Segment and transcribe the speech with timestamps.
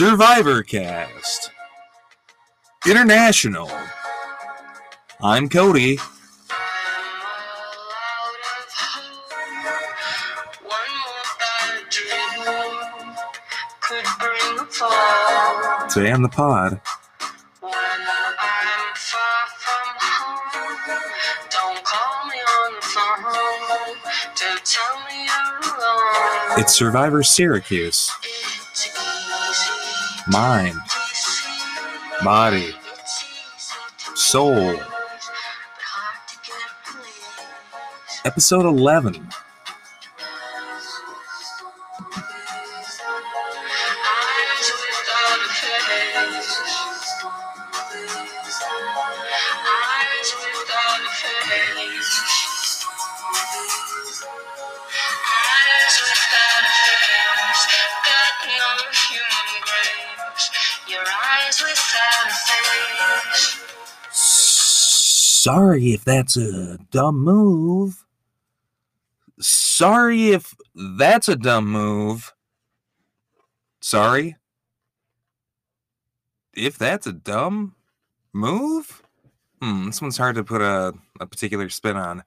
[0.00, 1.50] Survivor Cast
[2.86, 3.70] International.
[5.20, 5.98] I'm Cody.
[15.90, 16.80] Today on the pod,
[26.56, 28.10] it's Survivor Syracuse.
[30.30, 30.78] Mind,
[32.22, 32.72] body,
[34.14, 34.76] soul.
[38.24, 39.28] Episode 11.
[65.92, 68.04] If that's a dumb move.
[69.40, 72.34] Sorry if that's a dumb move.
[73.80, 74.36] Sorry.
[76.54, 77.74] If that's a dumb
[78.32, 79.02] move?
[79.62, 82.24] Hmm, this one's hard to put a, a particular spin on.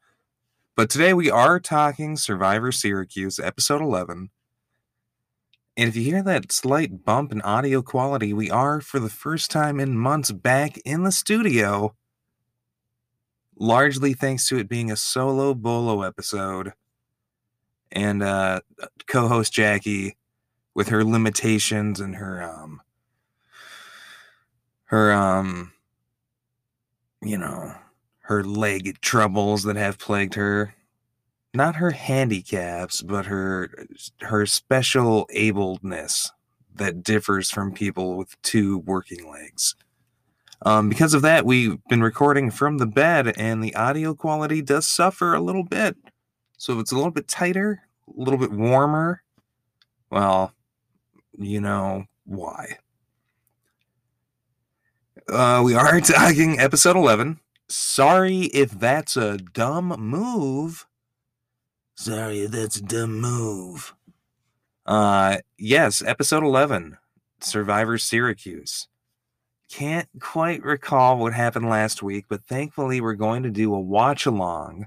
[0.75, 4.29] But today we are talking Survivor Syracuse, episode 11.
[5.75, 9.49] And if you hear that slight bump in audio quality, we are, for the first
[9.49, 11.95] time in months, back in the studio.
[13.57, 16.73] Largely thanks to it being a solo bolo episode.
[17.91, 18.61] And uh,
[19.07, 20.17] co host Jackie,
[20.73, 22.81] with her limitations and her, um,
[24.85, 25.73] her, um,
[27.21, 27.75] you know,
[28.21, 30.73] her leg troubles that have plagued her
[31.53, 33.69] not her handicaps but her
[34.21, 36.29] her special ableness
[36.75, 39.75] that differs from people with two working legs
[40.63, 44.87] um, because of that we've been recording from the bed and the audio quality does
[44.87, 45.95] suffer a little bit.
[46.57, 49.21] So if it's a little bit tighter a little bit warmer.
[50.09, 50.53] Well
[51.37, 52.77] you know why.
[55.29, 57.39] Uh, we are talking episode 11
[57.73, 60.85] sorry if that's a dumb move.
[61.95, 63.93] Sorry, that's a dumb move.
[64.85, 66.97] Uh, yes, episode 11,
[67.39, 68.87] Survivor Syracuse.
[69.73, 74.27] Can't quite recall what happened last week, but thankfully we're going to do a watch
[74.27, 74.85] along.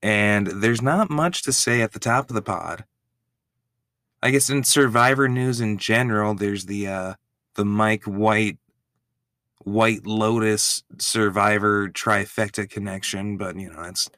[0.00, 2.86] And there's not much to say at the top of the pod.
[4.22, 7.14] I guess in Survivor news in general, there's the uh
[7.56, 8.56] the Mike White
[9.64, 14.08] White Lotus Survivor trifecta connection, but you know, it's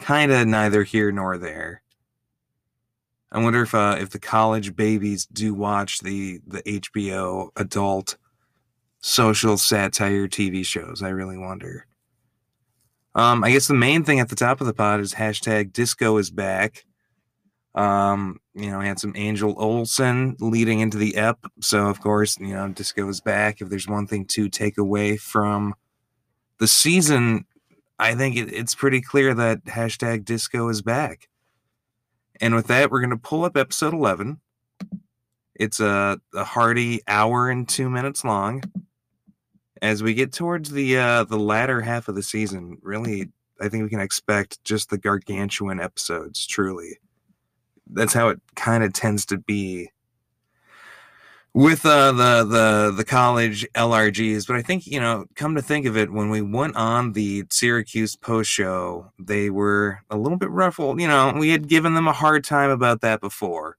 [0.00, 1.82] kind of neither here nor there.
[3.30, 8.16] I wonder if uh, if the college babies do watch the the HBO adult
[9.02, 11.02] social satire TV shows.
[11.02, 11.86] I really wonder.
[13.14, 16.16] Um, I guess the main thing at the top of the pod is hashtag disco
[16.16, 16.86] is back.
[17.74, 22.54] Um, you know, had some Angel Olsen leading into the ep, so of course, you
[22.54, 23.60] know, disco is back.
[23.60, 25.74] If there's one thing to take away from
[26.58, 27.46] the season
[28.02, 31.28] I think it, it's pretty clear that hashtag disco is back.
[32.40, 34.40] And with that, we're going to pull up episode 11.
[35.54, 38.62] It's a, a hearty hour and two minutes long.
[39.82, 43.82] As we get towards the uh, the latter half of the season, really, I think
[43.84, 46.46] we can expect just the gargantuan episodes.
[46.46, 46.98] Truly,
[47.88, 49.90] that's how it kind of tends to be
[51.54, 55.86] with uh, the the the college LRGs, but I think you know, come to think
[55.86, 60.50] of it, when we went on the Syracuse post show, they were a little bit
[60.50, 61.00] ruffled.
[61.00, 63.76] You know, we had given them a hard time about that before,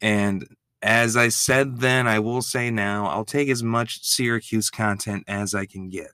[0.00, 0.46] and
[0.82, 5.54] as I said then, I will say now, I'll take as much Syracuse content as
[5.54, 6.10] I can get.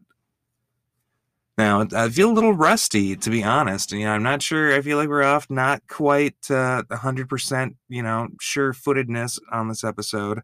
[1.56, 3.92] Now, I feel a little rusty, to be honest.
[3.92, 4.74] You know, I'm not sure.
[4.74, 9.84] I feel like we're off not quite uh, 100%, you know, sure footedness on this
[9.84, 10.40] episode.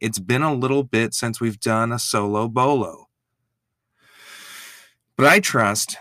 [0.00, 3.08] It's been a little bit since we've done a solo bolo.
[5.16, 5.96] But I trust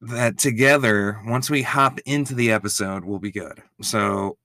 [0.00, 3.62] that together, once we hop into the episode, we'll be good.
[3.80, 4.38] So,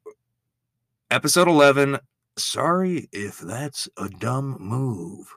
[1.09, 1.99] episode 11
[2.38, 5.33] Sorry if that's a dumb move.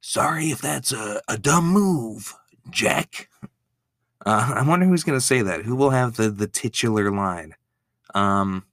[0.00, 2.34] Sorry if that's a, a dumb move,
[2.70, 3.28] Jack.
[4.24, 5.62] Uh, I wonder who's going to say that.
[5.62, 7.54] Who will have the, the titular line?
[8.14, 8.64] Um,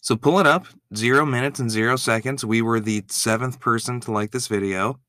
[0.00, 2.44] so pull it up, zero minutes and zero seconds.
[2.44, 5.00] We were the seventh person to like this video.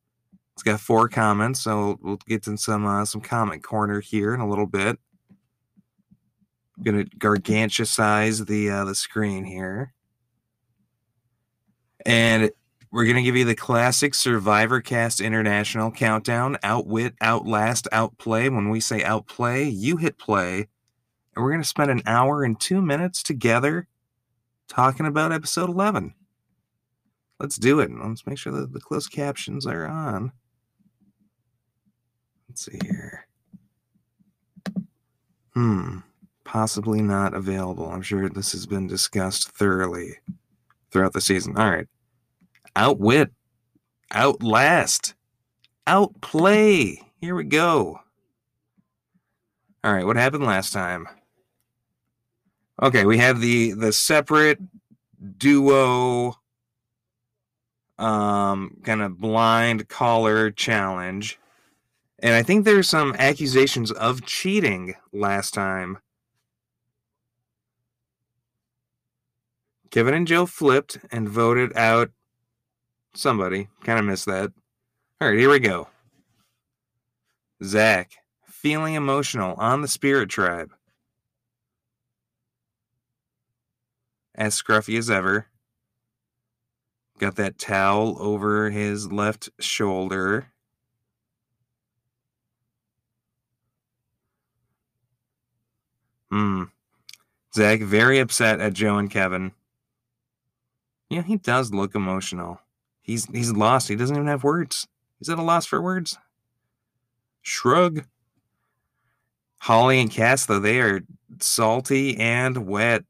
[0.54, 4.42] It's got four comments, so we'll get to some uh, some comment corner here in
[4.42, 5.00] a little bit.
[6.84, 9.94] Gonna gargantusize the uh, the screen here,
[12.06, 12.52] and
[12.92, 18.50] we're gonna give you the classic Survivor Cast International countdown: outwit, outlast, outplay.
[18.50, 20.68] When we say outplay, you hit play,
[21.36, 23.88] and we're gonna spend an hour and two minutes together
[24.68, 26.14] talking about episode eleven.
[27.40, 27.90] Let's do it.
[27.92, 30.34] Let's make sure that the closed captions are on.
[32.50, 33.28] Let's see here.
[35.54, 36.00] Hmm.
[36.50, 37.92] Possibly not available.
[37.92, 40.18] I'm sure this has been discussed thoroughly
[40.90, 41.56] throughout the season.
[41.56, 41.86] All right.
[42.76, 43.30] Outwit.
[44.12, 45.14] Outlast.
[45.86, 47.04] Outplay.
[47.22, 48.00] Here we go.
[49.84, 50.04] All right.
[50.04, 51.08] What happened last time?
[52.82, 54.58] Okay, we have the the separate
[55.38, 56.34] duo
[58.00, 61.38] um kind of blind caller challenge
[62.24, 66.00] and I think there's some accusations of cheating last time.
[69.92, 72.12] Kevin and Joe flipped and voted out
[73.16, 73.70] somebody.
[73.84, 74.52] Kind of missed that.
[75.20, 75.88] All right, here we go.
[77.64, 78.14] Zach,
[78.46, 80.72] feeling emotional on the Spirit Tribe.
[84.36, 85.48] As scruffy as ever.
[87.18, 90.48] Got that towel over his left shoulder.
[96.32, 96.66] Hmm.
[97.54, 99.52] Zach very upset at Joe and Kevin.
[101.10, 102.60] Yeah, he does look emotional.
[103.02, 103.88] He's he's lost.
[103.88, 104.88] He doesn't even have words.
[105.18, 106.18] He's at a loss for words.
[107.42, 108.06] Shrug.
[109.62, 111.02] Holly and Cass, though, they are
[111.40, 113.04] salty and wet.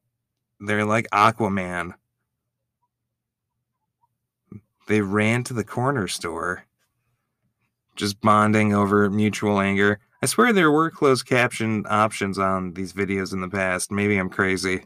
[0.59, 1.93] They're like Aquaman.
[4.87, 6.65] They ran to the corner store,
[7.95, 9.99] just bonding over mutual anger.
[10.23, 13.91] I swear there were closed caption options on these videos in the past.
[13.91, 14.83] Maybe I'm crazy.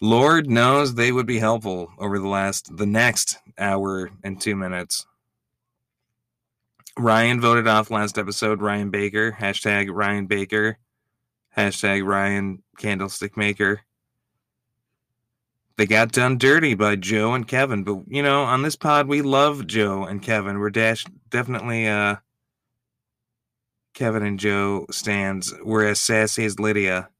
[0.00, 5.06] Lord knows they would be helpful over the last the next hour and two minutes.
[6.96, 8.60] Ryan voted off last episode.
[8.60, 9.32] Ryan Baker.
[9.32, 10.78] Hashtag Ryan Baker.
[11.56, 13.80] Hashtag Ryan Candlestick Maker.
[15.76, 19.22] They got done dirty by Joe and Kevin, but you know, on this pod we
[19.22, 20.58] love Joe and Kevin.
[20.58, 22.16] We're dash definitely uh
[23.94, 27.10] Kevin and Joe stands were as sassy as Lydia.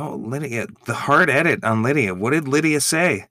[0.00, 2.14] Oh, Lydia, the hard edit on Lydia.
[2.14, 3.26] What did Lydia say?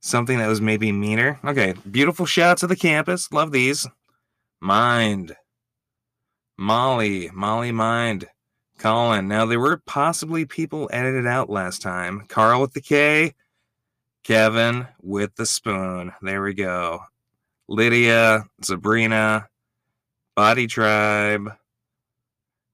[0.00, 1.40] Something that was maybe meaner?
[1.42, 3.32] Okay, beautiful shots of the campus.
[3.32, 3.86] Love these.
[4.60, 5.34] Mind.
[6.58, 8.26] Molly, Molly Mind.
[8.76, 9.28] Colin.
[9.28, 12.26] Now, there were possibly people edited out last time.
[12.28, 13.32] Carl with the K.
[14.24, 16.12] Kevin with the spoon.
[16.20, 17.00] There we go.
[17.66, 19.48] Lydia, Sabrina,
[20.36, 21.50] Body Tribe,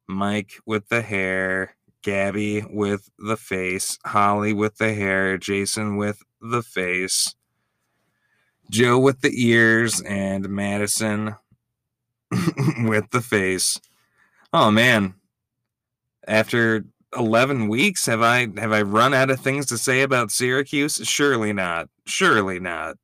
[0.09, 6.63] Mike with the hair, Gabby with the face, Holly with the hair, Jason with the
[6.63, 7.35] face,
[8.71, 11.35] Joe with the ears, and Madison
[12.85, 13.81] with the face.
[14.53, 15.15] Oh man.
[16.27, 16.85] After
[17.17, 21.01] 11 weeks have I have I run out of things to say about Syracuse?
[21.05, 21.89] Surely not.
[22.07, 22.97] Surely not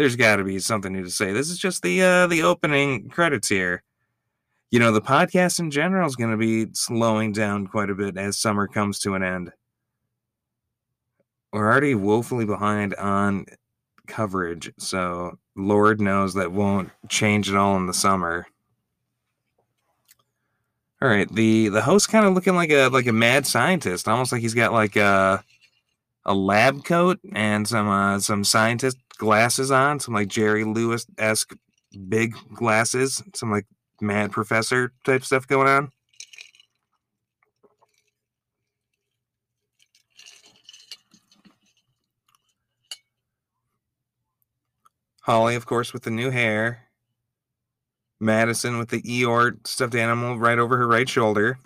[0.00, 1.32] there's got to be something new to say.
[1.32, 3.82] This is just the uh, the opening credits here.
[4.70, 8.16] You know, the podcast in general is going to be slowing down quite a bit
[8.16, 9.52] as summer comes to an end.
[11.52, 13.46] We're already woefully behind on
[14.06, 18.46] coverage, so Lord knows that won't change at all in the summer.
[21.02, 24.30] All right, the the host kind of looking like a like a mad scientist, almost
[24.30, 25.42] like he's got like a
[26.24, 31.56] a lab coat and some uh, some scientist glasses on, some like Jerry Lewis esque
[32.08, 33.66] big glasses, some like
[34.00, 35.92] mad professor type stuff going on.
[45.22, 46.88] Holly, of course, with the new hair.
[48.18, 51.58] Madison with the Eeyore stuffed animal right over her right shoulder.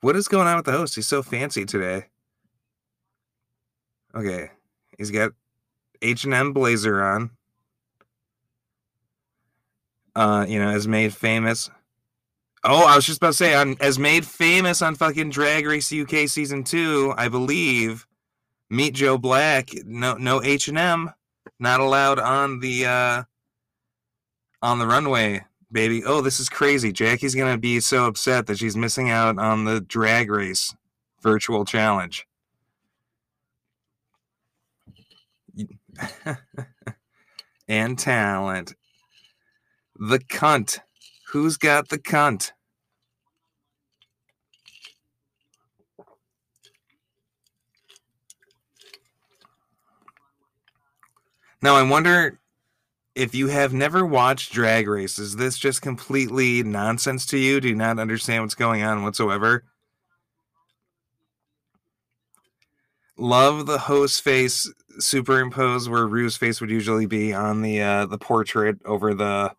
[0.00, 0.94] What is going on with the host?
[0.94, 2.06] He's so fancy today.
[4.14, 4.50] Okay.
[4.96, 5.32] He's got
[6.00, 7.30] H&M blazer on.
[10.14, 11.70] Uh, you know, as made famous.
[12.64, 15.92] Oh, I was just about to say, on as made famous on fucking Drag Race
[15.92, 18.06] UK season two, I believe.
[18.70, 19.70] Meet Joe Black.
[19.84, 21.12] No, no H and M,
[21.58, 23.22] not allowed on the uh,
[24.60, 26.04] on the runway, baby.
[26.04, 26.92] Oh, this is crazy.
[26.92, 30.74] Jackie's gonna be so upset that she's missing out on the Drag Race
[31.22, 32.26] virtual challenge.
[37.68, 38.74] and talent
[39.98, 40.78] the cunt.
[41.32, 42.52] Who's got the cunt?
[51.60, 52.38] Now, I wonder
[53.16, 57.60] if you have never watched drag race, is this just completely nonsense to you?
[57.60, 59.64] Do you not understand what's going on whatsoever?
[63.16, 68.18] Love the host face superimposed where Ru's face would usually be on the uh, the
[68.18, 69.52] portrait over the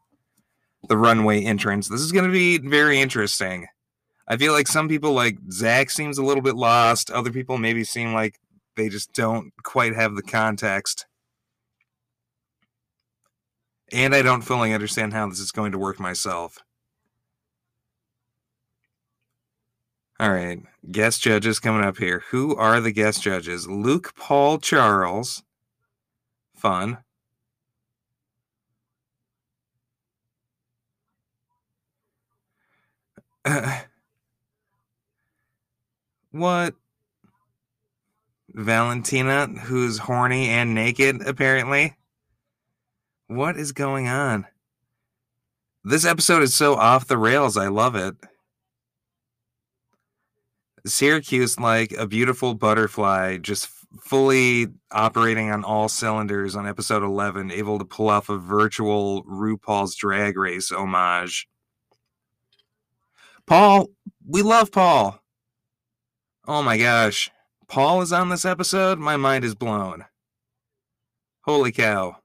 [0.88, 1.88] the runway entrance.
[1.88, 3.68] This is going to be very interesting.
[4.28, 7.10] I feel like some people like Zach seems a little bit lost.
[7.12, 8.40] Other people maybe seem like
[8.76, 11.06] they just don't quite have the context.
[13.92, 16.60] And I don't fully understand how this is going to work myself.
[20.20, 20.60] All right,
[20.92, 22.24] guest judges coming up here.
[22.32, 23.68] Who are the guest judges?
[23.68, 25.44] Luke Paul Charles.
[26.56, 26.98] Fun.
[36.32, 36.76] What?
[38.54, 41.96] Valentina, who's horny and naked, apparently.
[43.28, 44.46] What is going on?
[45.84, 47.58] This episode is so off the rails.
[47.58, 48.16] I love it.
[50.86, 53.70] Syracuse, like a beautiful butterfly, just
[54.02, 59.96] fully operating on all cylinders on episode 11, able to pull off a virtual RuPaul's
[59.96, 61.48] Drag Race homage.
[63.50, 63.90] Paul,
[64.28, 65.20] we love Paul.
[66.48, 67.32] Oh my gosh.
[67.68, 69.00] Paul is on this episode?
[69.00, 70.06] My mind is blown.
[71.46, 72.18] Holy cow.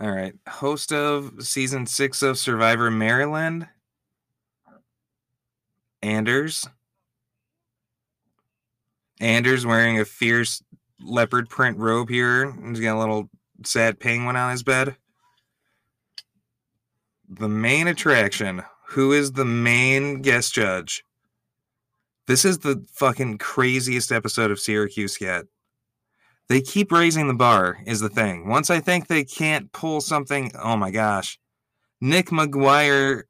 [0.00, 0.32] All right.
[0.48, 3.68] Host of season six of Survivor Maryland.
[6.00, 6.66] Anders.
[9.20, 10.62] Anders wearing a fierce
[10.98, 12.50] leopard print robe here.
[12.66, 13.28] He's got a little
[13.62, 14.96] sad penguin on his bed.
[17.28, 18.62] The main attraction.
[18.90, 21.04] Who is the main guest judge?
[22.26, 25.46] This is the fucking craziest episode of Syracuse yet
[26.48, 28.48] they keep raising the bar is the thing.
[28.48, 31.38] Once I think they can't pull something, oh my gosh.
[32.00, 33.22] Nick McGuire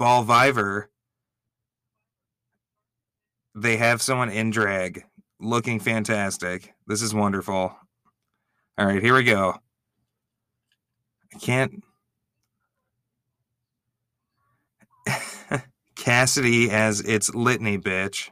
[0.00, 0.86] Ballviver.
[3.54, 5.04] They have someone in drag
[5.38, 6.74] looking fantastic.
[6.86, 7.76] This is wonderful.
[8.78, 9.56] All right, here we go.
[11.34, 11.84] I can't
[16.02, 18.30] Cassidy as its litany bitch.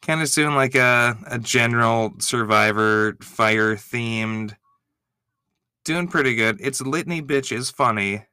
[0.00, 4.56] kind of doing like a, a general survivor fire themed.
[5.84, 6.58] Doing pretty good.
[6.60, 8.26] It's litany bitch is funny.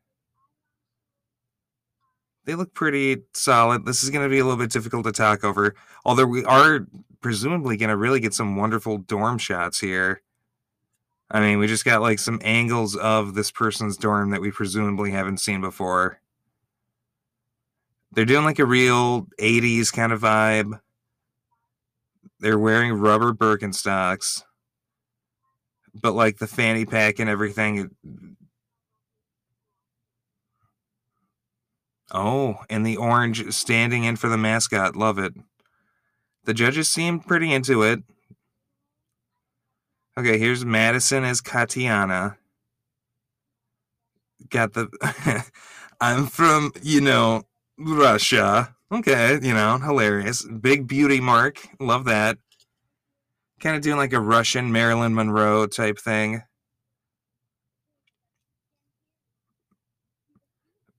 [2.46, 3.86] They look pretty solid.
[3.86, 6.88] This is going to be a little bit difficult to talk over although we are
[7.22, 10.24] presumably going to really get some wonderful dorm shots here
[11.32, 15.12] i mean we just got like some angles of this person's dorm that we presumably
[15.12, 16.20] haven't seen before
[18.12, 20.80] they're doing like a real 80s kind of vibe
[22.40, 24.44] they're wearing rubber Birkenstocks,
[25.94, 27.92] but like the fanny pack and everything.
[32.12, 34.96] Oh, and the orange standing in for the mascot.
[34.96, 35.34] Love it.
[36.46, 38.02] The judges seem pretty into it.
[40.20, 42.36] Okay, here's Madison as Katiana.
[44.50, 44.90] Got the.
[46.02, 47.44] I'm from, you know,
[47.78, 48.76] Russia.
[48.92, 50.44] Okay, you know, hilarious.
[50.44, 51.66] Big beauty mark.
[51.80, 52.38] Love that.
[53.62, 56.44] Kind of doing like a Russian Marilyn Monroe type thing.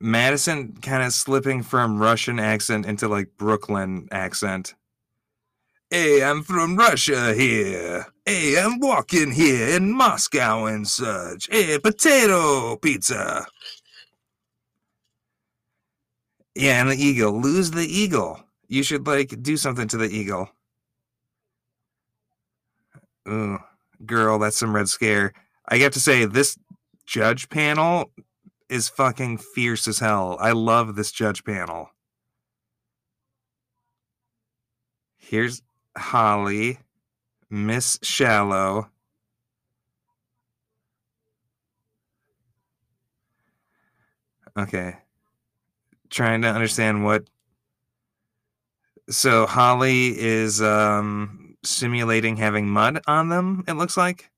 [0.01, 4.75] Madison kind of slipping from Russian accent into like Brooklyn accent.
[5.93, 8.07] Hey, I'm from Russia here.
[8.25, 11.49] Hey, I'm walking here in Moscow and such.
[11.51, 13.45] Hey, potato pizza.
[16.55, 17.41] Yeah, and the eagle.
[17.41, 18.41] Lose the eagle.
[18.69, 20.49] You should like do something to the eagle.
[23.29, 23.59] Ooh,
[24.07, 25.33] girl, that's some red scare.
[25.69, 26.57] I have to say, this
[27.05, 28.13] judge panel
[28.69, 30.37] is fucking fierce as hell.
[30.41, 31.91] I love this judge panel.
[35.19, 35.63] Here's
[35.97, 36.79] Holly,
[37.49, 38.91] Miss Shallow.
[44.57, 44.97] Okay
[46.11, 47.29] trying to understand what.
[49.09, 53.65] So Holly is um, simulating having mud on them.
[53.67, 54.31] It looks like.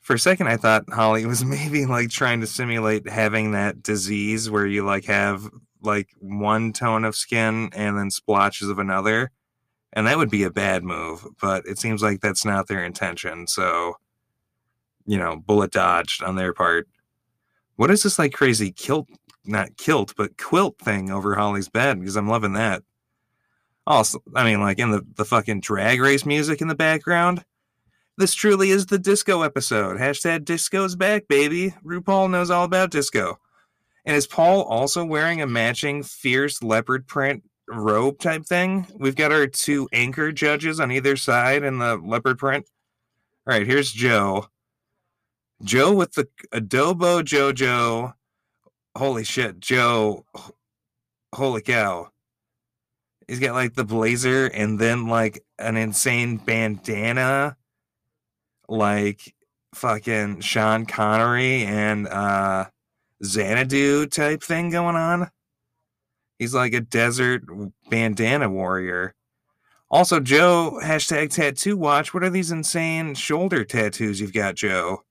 [0.00, 4.50] For a second, I thought Holly was maybe like trying to simulate having that disease
[4.50, 5.48] where you like have
[5.82, 9.30] like one tone of skin and then splotches of another.
[9.92, 13.46] And that would be a bad move, but it seems like that's not their intention.
[13.46, 13.94] So,
[15.06, 16.88] you know, bullet dodged on their part.
[17.76, 19.08] What is this like crazy kilt
[19.46, 22.82] not kilt, but quilt thing over Holly's bed because I'm loving that.
[23.86, 27.44] Also, I mean, like in the, the fucking drag race music in the background.
[28.18, 29.98] This truly is the disco episode.
[29.98, 31.74] Hashtag disco's back, baby.
[31.84, 33.38] RuPaul knows all about disco.
[34.04, 38.86] And is Paul also wearing a matching fierce leopard print robe type thing?
[38.98, 42.66] We've got our two anchor judges on either side in the leopard print.
[43.46, 44.46] All right, here's Joe.
[45.62, 48.14] Joe with the adobo JoJo.
[48.96, 50.24] Holy shit, Joe.
[51.34, 52.10] Holy cow.
[53.28, 57.56] He's got like the blazer and then like an insane bandana,
[58.68, 59.34] like
[59.74, 62.66] fucking Sean Connery and uh
[63.24, 65.30] Xanadu type thing going on.
[66.38, 67.44] He's like a desert
[67.90, 69.14] bandana warrior.
[69.90, 72.12] Also, Joe, hashtag tattoo watch.
[72.12, 75.04] What are these insane shoulder tattoos you've got, Joe?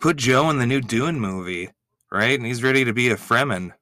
[0.00, 1.70] Put Joe in the new Dune movie,
[2.10, 2.38] right?
[2.38, 3.72] And he's ready to be a Fremen.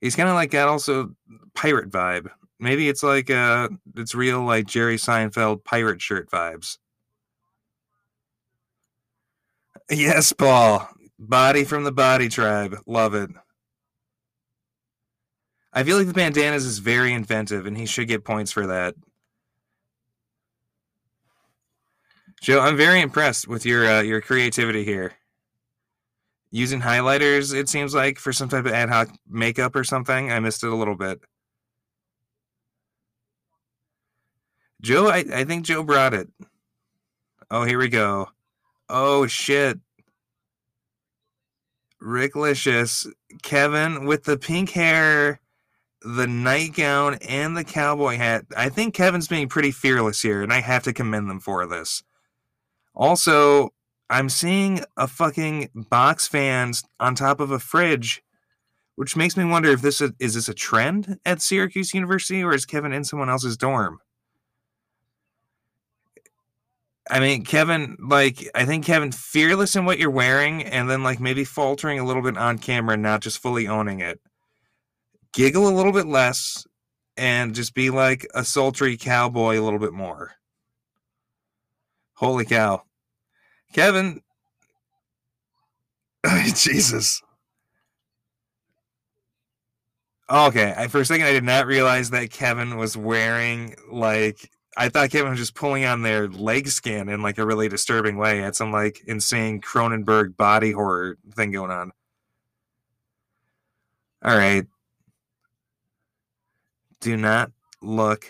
[0.00, 1.14] He's kind of like got also
[1.54, 2.28] pirate vibe.
[2.58, 6.78] Maybe it's like uh it's real like Jerry Seinfeld pirate shirt vibes.
[9.90, 10.88] Yes, Paul.
[11.18, 12.76] Body from the body tribe.
[12.86, 13.30] Love it.
[15.72, 18.94] I feel like the bandanas is very inventive and he should get points for that.
[22.42, 25.12] Joe, I'm very impressed with your uh, your creativity here.
[26.50, 30.30] Using highlighters, it seems like for some type of ad hoc makeup or something.
[30.30, 31.20] I missed it a little bit.
[34.82, 36.28] Joe, I, I think Joe brought it.
[37.50, 38.28] Oh, here we go.
[38.88, 39.78] Oh shit.
[42.02, 43.06] Ricklicious.
[43.42, 45.40] Kevin with the pink hair,
[46.04, 48.44] the nightgown, and the cowboy hat.
[48.56, 52.02] I think Kevin's being pretty fearless here, and I have to commend them for this.
[52.94, 53.70] Also,
[54.10, 58.22] I'm seeing a fucking box fans on top of a fridge,
[58.96, 62.52] which makes me wonder if this is, is this a trend at Syracuse University or
[62.52, 64.00] is Kevin in someone else's dorm?
[67.10, 71.18] I mean, Kevin, like, I think Kevin, fearless in what you're wearing, and then, like,
[71.18, 74.20] maybe faltering a little bit on camera, and not just fully owning it.
[75.32, 76.66] Giggle a little bit less,
[77.16, 80.32] and just be like a sultry cowboy a little bit more.
[82.14, 82.82] Holy cow.
[83.72, 84.20] Kevin.
[86.54, 87.22] Jesus.
[90.30, 94.88] Okay, I, for a second I did not realize that Kevin was wearing like I
[94.88, 98.38] thought Kevin was just pulling on their leg skin in like a really disturbing way.
[98.38, 101.92] Had some like insane Cronenberg body horror thing going on.
[104.24, 104.66] All right.
[107.02, 107.50] Do not
[107.82, 108.26] look.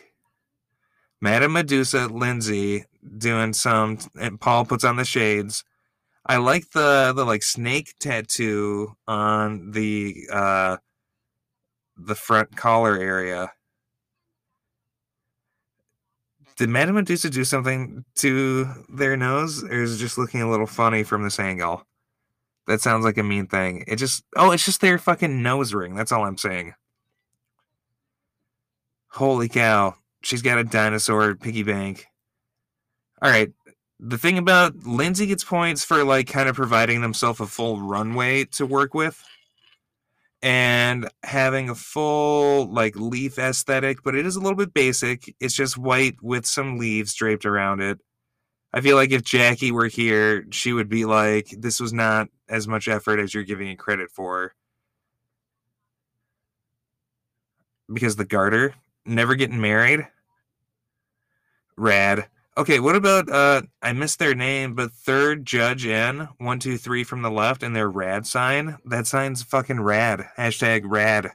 [1.21, 2.87] Madame Medusa, Lindsay,
[3.19, 5.63] doing some and Paul puts on the shades.
[6.25, 10.79] I like the the like snake tattoo on the uh
[11.99, 13.53] the front collar area.
[16.57, 20.67] Did Madame Medusa do something to their nose, or is it just looking a little
[20.67, 21.87] funny from this angle?
[22.69, 23.85] That sounds like a mean thing.
[23.87, 25.95] It just oh, it's just their fucking nose ring.
[25.95, 26.73] That's all I'm saying.
[29.13, 29.95] Holy cow.
[30.23, 32.07] She's got a dinosaur piggy bank.
[33.21, 33.53] All right.
[34.01, 38.47] The thing about Lindsay gets points for like kind of providing themselves a full runway
[38.47, 39.23] to work with
[40.41, 45.35] and having a full like leaf aesthetic, but it is a little bit basic.
[45.39, 48.01] It's just white with some leaves draped around it.
[48.73, 52.67] I feel like if Jackie were here, she would be like, this was not as
[52.67, 54.55] much effort as you're giving it credit for.
[57.93, 58.75] Because the garter,
[59.07, 60.07] never getting married.
[61.77, 62.29] Rad.
[62.57, 67.03] Okay, what about uh I missed their name, but third judge in one two three
[67.03, 68.77] from the left and their rad sign.
[68.85, 70.27] That sign's fucking rad.
[70.37, 71.31] Hashtag rad.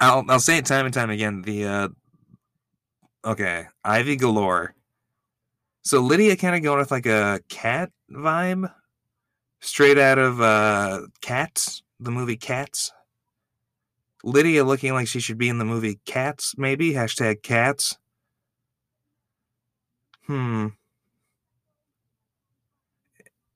[0.00, 1.42] I'll I'll say it time and time again.
[1.42, 1.88] The uh
[3.24, 4.74] okay, Ivy galore.
[5.82, 8.72] So Lydia kind of going with like a cat vibe,
[9.60, 12.90] straight out of uh Cats, the movie Cats.
[14.26, 17.96] Lydia looking like she should be in the movie Cats, maybe hashtag Cats.
[20.26, 20.68] Hmm.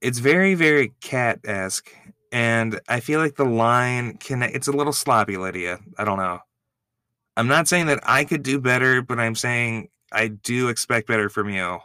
[0.00, 1.90] It's very, very cat esque.
[2.30, 5.80] And I feel like the line can, it's a little sloppy, Lydia.
[5.98, 6.38] I don't know.
[7.36, 11.28] I'm not saying that I could do better, but I'm saying I do expect better
[11.28, 11.80] from you.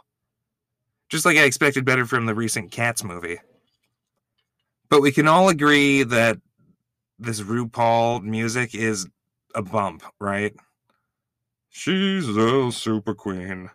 [1.08, 3.40] Just like I expected better from the recent Cats movie.
[4.88, 6.38] But we can all agree that
[7.18, 9.06] this RuPaul music is
[9.54, 10.54] a bump, right?
[11.70, 13.70] She's a super queen.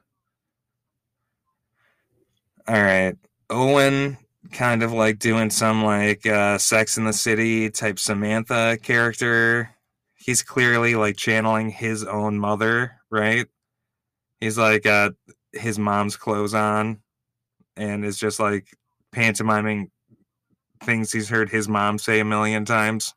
[2.67, 3.15] All right.
[3.49, 4.17] Owen
[4.51, 9.69] kind of like doing some like uh, Sex in the City type Samantha character.
[10.15, 13.47] He's clearly like channeling his own mother, right?
[14.39, 15.13] He's like got
[15.54, 17.01] his mom's clothes on
[17.75, 18.67] and is just like
[19.12, 19.91] pantomiming
[20.84, 23.13] things he's heard his mom say a million times.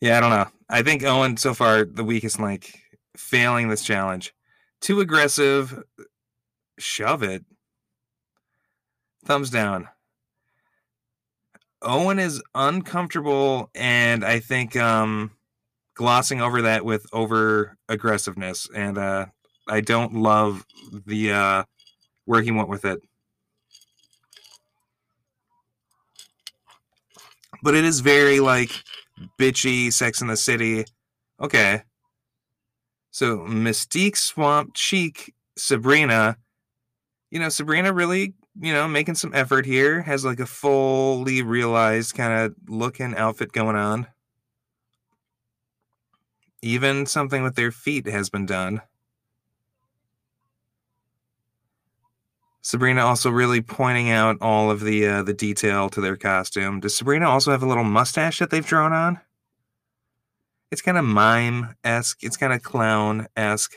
[0.00, 0.46] Yeah, I don't know.
[0.68, 2.80] I think Owen so far the weakest link,
[3.16, 4.32] failing this challenge.
[4.80, 5.82] Too aggressive.
[6.78, 7.44] Shove it.
[9.24, 9.88] Thumbs down.
[11.82, 15.32] Owen is uncomfortable, and I think um,
[15.94, 19.26] glossing over that with over aggressiveness, and uh,
[19.68, 20.64] I don't love
[21.06, 21.64] the uh,
[22.24, 23.00] where he went with it.
[27.62, 28.82] But it is very like
[29.38, 30.84] bitchy Sex in the City.
[31.40, 31.82] Okay.
[33.10, 36.36] So Mystique Swamp Cheek Sabrina.
[37.30, 40.02] You know, Sabrina really, you know, making some effort here.
[40.02, 44.06] Has like a fully realized kind of look and outfit going on.
[46.62, 48.82] Even something with their feet has been done.
[52.62, 56.80] Sabrina also really pointing out all of the uh, the detail to their costume.
[56.80, 59.20] Does Sabrina also have a little mustache that they've drawn on?
[60.70, 62.22] It's kind of mime esque.
[62.22, 63.74] It's kind of clown esque.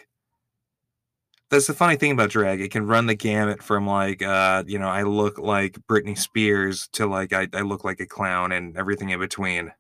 [1.49, 2.61] That's the funny thing about drag.
[2.61, 6.87] It can run the gamut from like, uh, you know, I look like Britney Spears
[6.93, 9.71] to like I, I look like a clown and everything in between.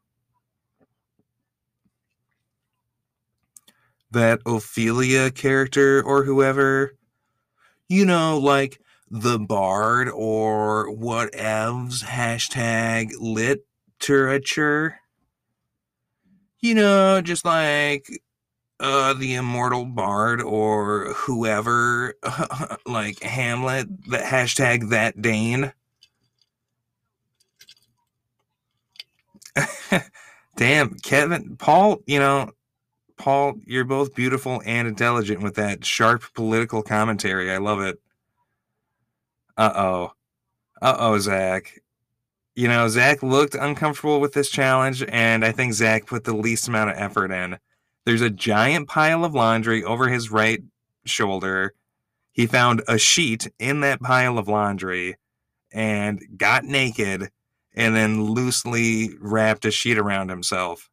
[4.11, 6.93] That Ophelia character or whoever,
[7.89, 8.79] you know, like
[9.13, 14.97] the bard or whatevs hashtag literature?
[16.61, 18.07] You know just like
[18.79, 22.15] uh the immortal bard or whoever
[22.87, 25.71] like hamlet the hashtag that dane?
[30.57, 32.49] Damn kevin paul you know
[33.17, 37.51] paul you're both beautiful and intelligent with that sharp political commentary.
[37.51, 37.99] I love it
[39.57, 40.13] uh oh.
[40.81, 41.79] Uh oh, Zach.
[42.55, 46.67] You know, Zach looked uncomfortable with this challenge, and I think Zach put the least
[46.67, 47.57] amount of effort in.
[48.05, 50.61] There's a giant pile of laundry over his right
[51.05, 51.73] shoulder.
[52.33, 55.15] He found a sheet in that pile of laundry
[55.71, 57.29] and got naked
[57.75, 60.89] and then loosely wrapped a sheet around himself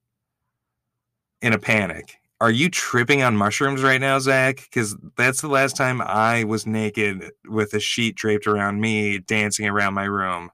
[1.43, 4.57] in a panic are you tripping on mushrooms right now, Zach?
[4.57, 9.67] Because that's the last time I was naked with a sheet draped around me dancing
[9.67, 10.51] around my room.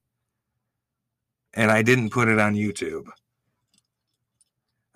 [1.55, 3.07] And I didn't put it on YouTube.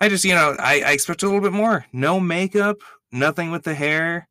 [0.01, 1.85] I just, you know, I, I expect a little bit more.
[1.93, 2.77] No makeup,
[3.11, 4.27] nothing with the hair.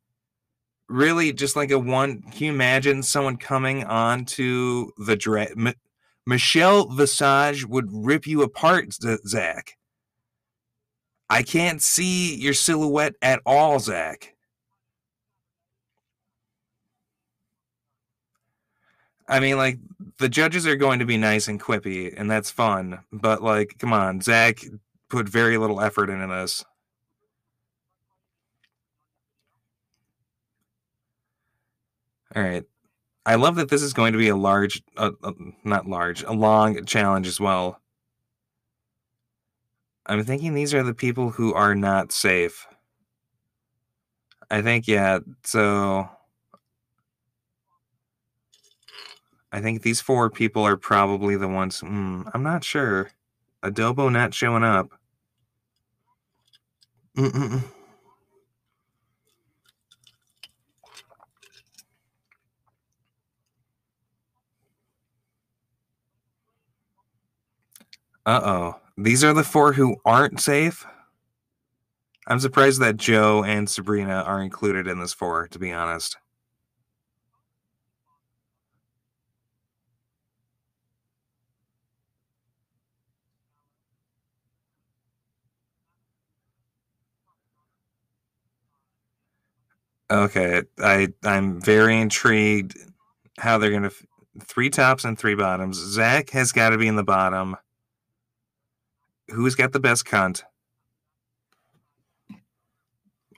[0.87, 2.21] Really, just like a one.
[2.21, 5.51] Can you imagine someone coming onto the dress?
[5.57, 5.73] M-
[6.27, 8.93] Michelle Visage would rip you apart,
[9.25, 9.77] Zach.
[11.31, 14.35] I can't see your silhouette at all, Zach.
[19.29, 19.79] I mean, like,
[20.17, 22.99] the judges are going to be nice and quippy, and that's fun.
[23.13, 24.59] But, like, come on, Zach
[25.09, 26.65] put very little effort into this.
[32.35, 32.65] All right.
[33.25, 35.31] I love that this is going to be a large, uh, uh,
[35.63, 37.80] not large, a long challenge as well.
[40.11, 42.67] I'm thinking these are the people who are not safe.
[44.49, 46.09] I think, yeah, so
[49.53, 51.79] I think these four people are probably the ones.
[51.79, 53.11] Mm, I'm not sure.
[53.63, 54.89] Adobo not showing up.
[57.17, 57.63] Mm-mm.
[68.25, 68.75] Uh oh.
[68.97, 70.85] These are the four who aren't safe.
[72.27, 76.17] I'm surprised that Joe and Sabrina are included in this four, to be honest.
[90.09, 92.77] Okay, I I'm very intrigued
[93.39, 94.05] how they're gonna f-
[94.43, 95.77] three tops and three bottoms.
[95.77, 97.55] Zach has got to be in the bottom
[99.31, 100.43] who's got the best cunt?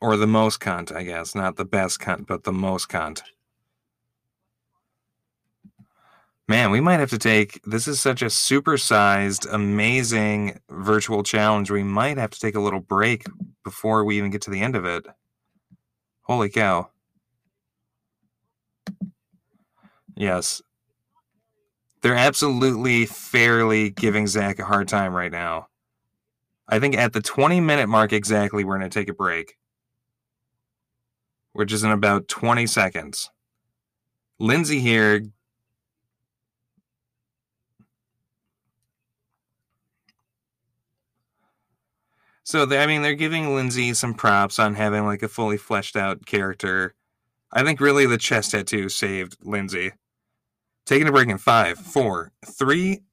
[0.02, 1.34] Or the most cunt, I guess.
[1.34, 3.22] Not the best cunt, but the most cunt.
[6.48, 11.72] Man, we might have to take this is such a supersized, amazing virtual challenge.
[11.72, 13.24] We might have to take a little break
[13.64, 15.06] before we even get to the end of it.
[16.24, 16.90] Holy cow.
[20.16, 20.62] Yes.
[22.02, 25.70] They're absolutely fairly giving Zach a hard time right now.
[26.68, 29.58] I think at the 20 minute mark exactly, we're going to take a break,
[31.52, 33.30] which is in about 20 seconds.
[34.40, 35.24] Lindsay here.
[42.46, 45.96] So, they, I mean, they're giving Lindsay some props on having like a fully fleshed
[45.96, 46.94] out character.
[47.52, 49.92] I think really the chest tattoo saved Lindsay.
[50.86, 53.04] Taking a break in five, four, three,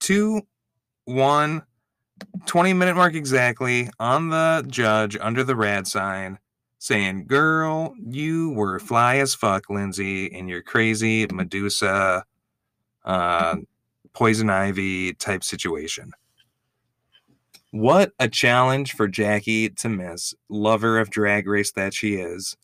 [0.00, 0.42] two,
[1.04, 1.62] one.
[2.46, 6.38] 20 minute mark exactly on the judge under the rad sign
[6.78, 12.24] saying, Girl, you were fly as fuck, Lindsay, in your crazy Medusa,
[13.04, 13.56] uh,
[14.12, 16.12] poison ivy type situation.
[17.70, 22.56] What a challenge for Jackie to miss, lover of drag race that she is.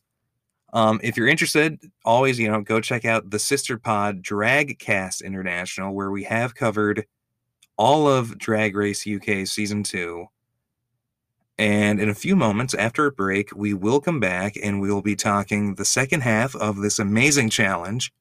[0.72, 5.20] Um, if you're interested, always, you know, go check out the sister pod Drag Cast
[5.20, 7.06] International, where we have covered
[7.80, 10.26] all of Drag Race UK season two.
[11.58, 15.00] And in a few moments after a break, we will come back and we will
[15.00, 18.12] be talking the second half of this amazing challenge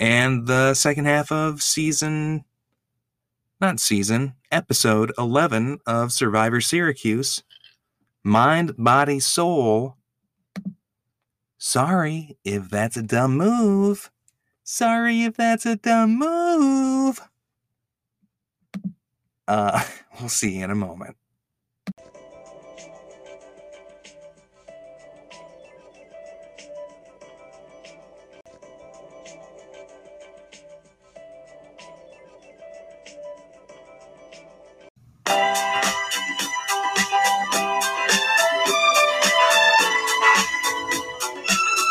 [0.00, 2.44] and the second half of season,
[3.60, 7.42] not season, episode 11 of Survivor Syracuse
[8.24, 9.98] Mind, Body, Soul.
[11.58, 14.10] Sorry if that's a dumb move.
[14.64, 17.20] Sorry if that's a dumb move.
[19.48, 19.82] Uh,
[20.20, 21.16] we'll see in a moment.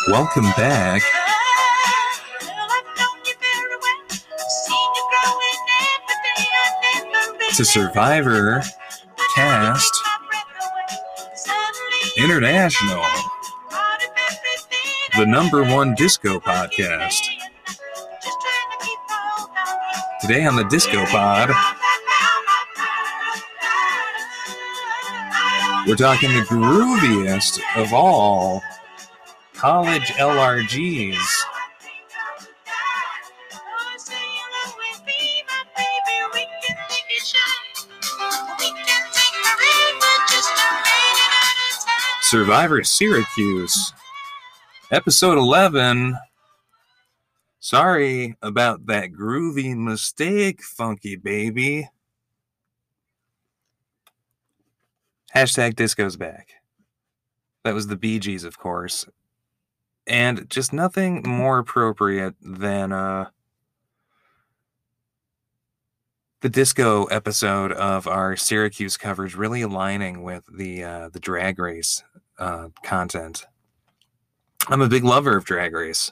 [0.08, 1.02] Welcome back
[7.56, 8.62] to Survivor
[9.36, 9.94] Cast
[12.18, 13.04] International,
[15.18, 17.20] the number one disco podcast.
[20.22, 21.50] Today on the Disco Pod,
[25.88, 28.62] we're talking the grooviest of all
[29.54, 31.41] college LRGs.
[42.32, 43.92] Survivor Syracuse,
[44.90, 46.18] episode 11.
[47.60, 51.90] Sorry about that groovy mistake, funky baby.
[55.36, 56.52] Hashtag disco's back.
[57.66, 59.06] That was the Bee Gees, of course.
[60.08, 63.26] And just nothing more appropriate than uh,
[66.40, 72.06] the disco episode of our Syracuse coverage really aligning with the uh, the drag race
[72.40, 73.46] uh, content.
[74.68, 76.12] I'm a big lover of Drag Race.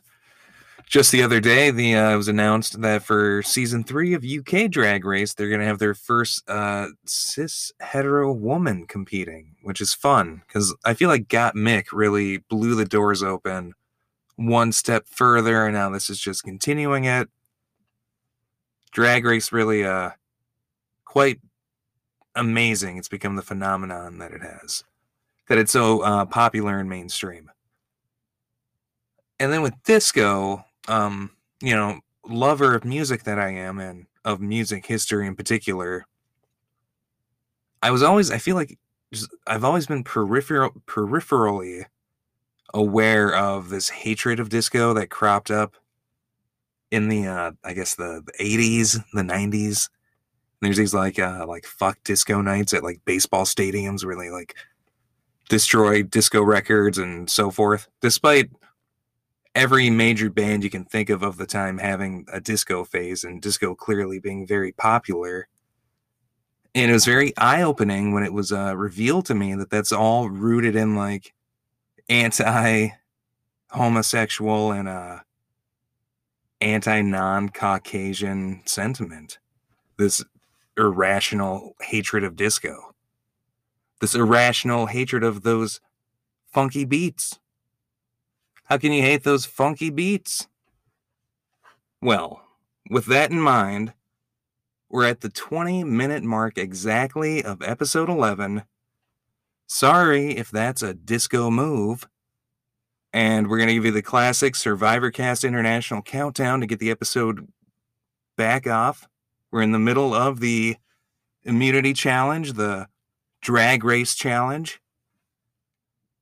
[0.88, 4.72] Just the other day, the uh, it was announced that for season three of UK
[4.72, 9.94] Drag Race, they're going to have their first uh, cis hetero woman competing, which is
[9.94, 13.74] fun because I feel like Gottmik really blew the doors open
[14.36, 17.30] one step further, and now this is just continuing it.
[18.92, 20.12] Drag Race really uh
[21.06, 21.40] quite
[22.36, 22.98] amazing.
[22.98, 24.84] It's become the phenomenon that it has
[25.50, 27.52] that it's so uh, popular and mainstream.
[29.40, 31.32] And then with disco, um,
[31.62, 36.06] you know, lover of music that I am and of music history in particular,
[37.82, 38.78] I was always I feel like
[39.12, 41.86] just, I've always been peripheral peripherally
[42.74, 45.76] aware of this hatred of disco that cropped up
[46.92, 49.90] in the uh, I guess the, the 80s, the 90s.
[50.62, 54.56] There's these like uh, like fuck disco nights at like baseball stadiums where they like
[55.50, 58.50] destroy disco records and so forth, despite
[59.56, 63.42] every major band you can think of of the time having a disco phase and
[63.42, 65.48] disco clearly being very popular.
[66.76, 69.92] And it was very eye opening when it was uh, revealed to me that that's
[69.92, 71.34] all rooted in like
[72.08, 72.90] anti
[73.72, 75.20] homosexual and uh,
[76.62, 79.40] anti non Caucasian sentiment.
[79.98, 80.24] This
[80.78, 82.89] irrational hatred of disco
[84.00, 85.80] this irrational hatred of those
[86.52, 87.40] funky beats.
[88.66, 90.48] How can you hate those funky beats?
[92.02, 92.42] Well,
[92.90, 93.94] with that in mind,
[94.90, 98.64] we're at the 20 minute mark exactly of episode 11.
[99.68, 102.08] Sorry if that's a disco move.
[103.12, 106.92] And we're going to give you the classic Survivor Cast International countdown to get the
[106.92, 107.48] episode
[108.38, 109.08] back off.
[109.52, 110.78] We're in the middle of the
[111.44, 112.88] immunity challenge, the
[113.42, 114.82] drag race challenge.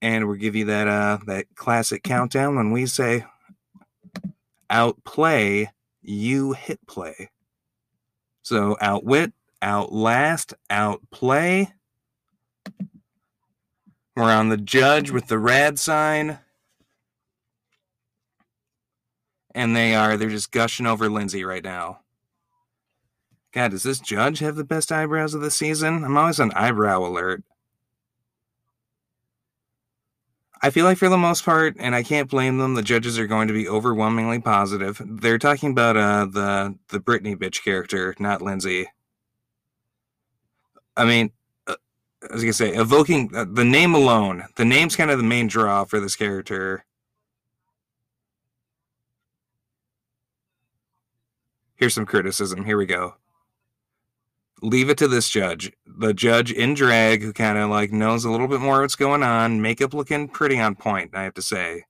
[0.02, 3.26] And we'll give you that uh that classic countdown when we say
[4.70, 7.32] outplay, you hit play.
[8.44, 11.74] So outwit, outlast, outplay.
[14.16, 16.40] We're on the judge with the rad sign.
[19.54, 22.00] And they are, they're just gushing over Lindsay right now.
[23.58, 26.04] God, does this judge have the best eyebrows of the season?
[26.04, 27.44] I'm always on eyebrow alert.
[30.62, 33.26] I feel like for the most part, and I can't blame them, the judges are
[33.26, 35.02] going to be overwhelmingly positive.
[35.04, 38.92] They're talking about uh the the Brittany bitch character, not Lindsay.
[40.96, 41.32] I mean,
[41.66, 41.78] uh,
[42.30, 44.44] I was gonna say evoking uh, the name alone.
[44.56, 46.86] The name's kind of the main draw for this character.
[51.76, 52.64] Here's some criticism.
[52.64, 53.16] Here we go
[54.62, 55.72] leave it to this judge.
[55.86, 59.24] The judge in drag who kind of like knows a little bit more what's going
[59.24, 61.86] on, makeup looking pretty on point, I have to say.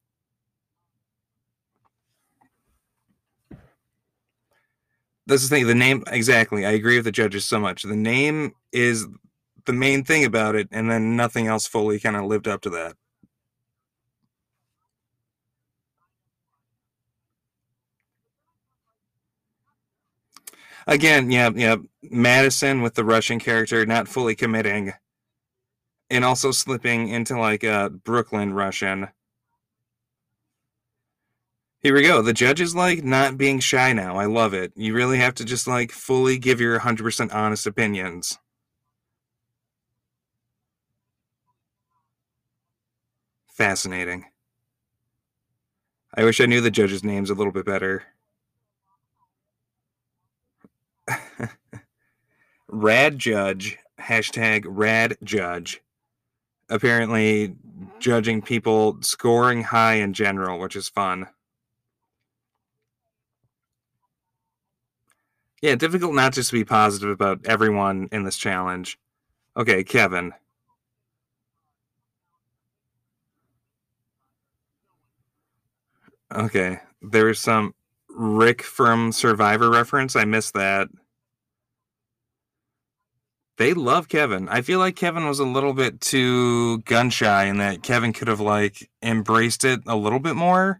[5.27, 6.65] That's the thing, the name exactly.
[6.65, 7.83] I agree with the judges so much.
[7.83, 9.07] The name is
[9.65, 12.69] the main thing about it, and then nothing else fully kind of lived up to
[12.71, 12.95] that.
[20.87, 21.75] Again, yeah, yeah.
[22.01, 24.93] Madison with the Russian character not fully committing,
[26.09, 29.09] and also slipping into like a Brooklyn Russian.
[31.81, 32.21] Here we go.
[32.21, 34.17] The judge is like not being shy now.
[34.17, 34.71] I love it.
[34.75, 38.39] You really have to just like fully give your 100% honest opinions.
[43.49, 44.25] Fascinating.
[46.15, 48.03] I wish I knew the judges' names a little bit better.
[52.67, 55.81] Rad Judge, hashtag Rad Judge,
[56.69, 57.55] apparently
[57.99, 61.27] judging people scoring high in general, which is fun.
[65.61, 68.99] Yeah, difficult not just to be positive about everyone in this challenge.
[69.55, 70.33] Okay, Kevin.
[76.31, 77.73] Okay, there's some
[78.17, 80.15] Rick from Survivor reference.
[80.15, 80.89] I missed that.
[83.57, 84.49] They love Kevin.
[84.49, 88.27] I feel like Kevin was a little bit too gun shy and that Kevin could
[88.27, 90.79] have like embraced it a little bit more.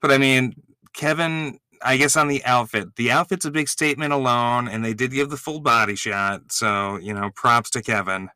[0.00, 0.54] But I mean,
[0.94, 5.12] Kevin, I guess on the outfit, the outfit's a big statement alone, and they did
[5.12, 6.52] give the full body shot.
[6.52, 8.30] So, you know, props to Kevin.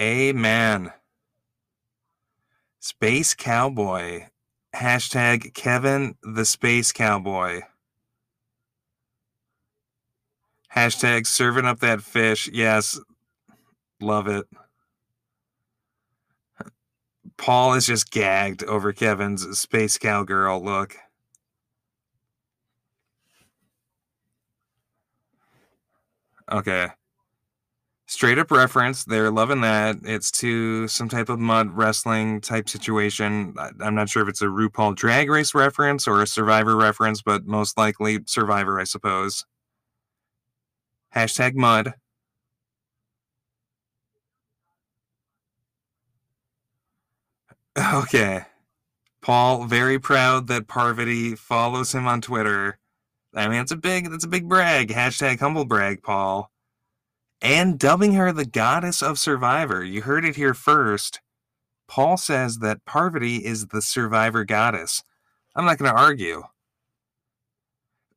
[0.00, 0.92] Amen.
[2.80, 4.26] Space Cowboy.
[4.74, 7.60] Hashtag Kevin the Space Cowboy.
[10.74, 12.48] Hashtag serving up that fish.
[12.52, 12.98] Yes.
[14.00, 14.46] Love it.
[17.36, 20.96] Paul is just gagged over Kevin's space cowgirl look.
[26.50, 26.88] Okay.
[28.12, 29.04] Straight up reference.
[29.04, 29.96] They're loving that.
[30.04, 33.54] It's to some type of mud wrestling type situation.
[33.80, 37.46] I'm not sure if it's a RuPaul drag race reference or a Survivor reference, but
[37.46, 39.46] most likely Survivor, I suppose.
[41.14, 41.94] Hashtag mud.
[47.94, 48.42] Okay.
[49.22, 52.78] Paul, very proud that Parvati follows him on Twitter.
[53.34, 54.90] I mean, it's a big, that's a big brag.
[54.90, 56.52] Hashtag humble brag, Paul.
[57.42, 59.82] And dubbing her the goddess of Survivor.
[59.82, 61.20] You heard it here first.
[61.88, 65.02] Paul says that Parvati is the Survivor goddess.
[65.56, 66.44] I'm not going to argue.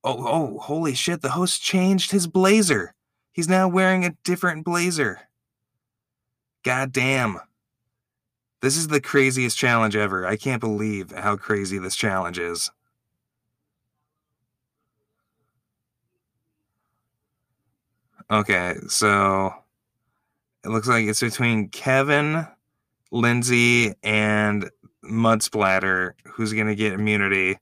[0.04, 2.94] Oh, oh, holy shit, the host changed his blazer.
[3.34, 5.22] He's now wearing a different blazer.
[6.64, 7.40] God damn.
[8.62, 10.26] This is the craziest challenge ever.
[10.28, 12.70] I can't believe how crazy this challenge is.
[18.32, 19.54] Okay, so
[20.64, 22.48] it looks like it's between Kevin,
[23.12, 24.70] Lindsay, and
[25.04, 27.58] Mudsplatter who's going to get immunity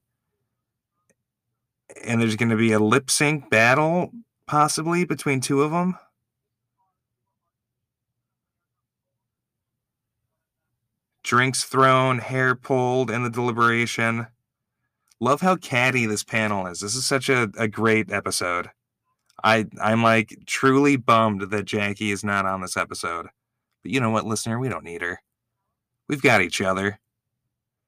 [2.04, 4.12] and there's going to be a lip sync battle
[4.48, 5.98] possibly between two of them.
[11.24, 14.28] Drinks thrown, hair pulled in the deliberation.
[15.20, 16.82] Love how catty this panel is.
[16.82, 18.70] This is such a, a great episode.
[19.44, 23.28] I I'm like truly bummed that Jackie is not on this episode.
[23.84, 25.22] But you know what, listener, we don't need her.
[26.08, 27.00] We've got each other.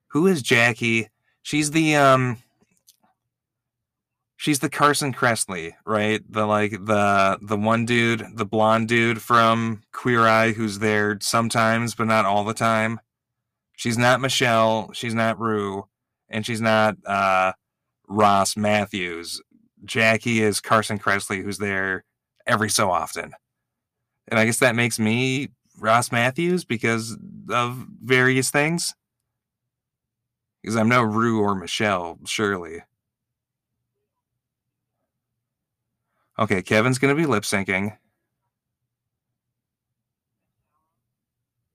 [0.08, 1.08] Who is Jackie?
[1.42, 2.38] She's the um
[4.36, 6.20] she's the Carson Kressley, right?
[6.30, 11.94] The like the the one dude, the blonde dude from Queer Eye who's there sometimes
[11.94, 13.00] but not all the time.
[13.76, 15.86] She's not Michelle, she's not Ru,
[16.28, 17.52] and she's not uh
[18.08, 19.40] Ross Mathews.
[19.86, 22.04] Jackie is Carson Kressley who's there
[22.46, 23.32] every so often.
[24.28, 27.16] And I guess that makes me Ross Mathews because
[27.50, 28.94] of various things.
[30.62, 32.82] Because I'm no Ru or Michelle, surely.
[36.38, 37.96] Okay, Kevin's going to be lip syncing.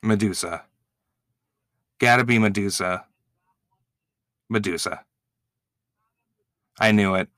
[0.04, 0.64] Medusa.
[2.00, 3.06] Gotta be Medusa.
[4.50, 5.06] Medusa.
[6.80, 7.30] I knew it.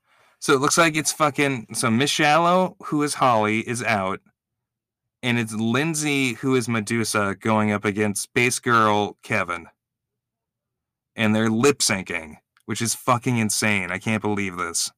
[0.44, 1.68] So it looks like it's fucking.
[1.72, 4.20] So Miss Shallow, who is Holly, is out.
[5.22, 9.68] And it's Lindsay, who is Medusa, going up against Space Girl Kevin.
[11.16, 12.36] And they're lip syncing,
[12.66, 13.90] which is fucking insane.
[13.90, 14.92] I can't believe this.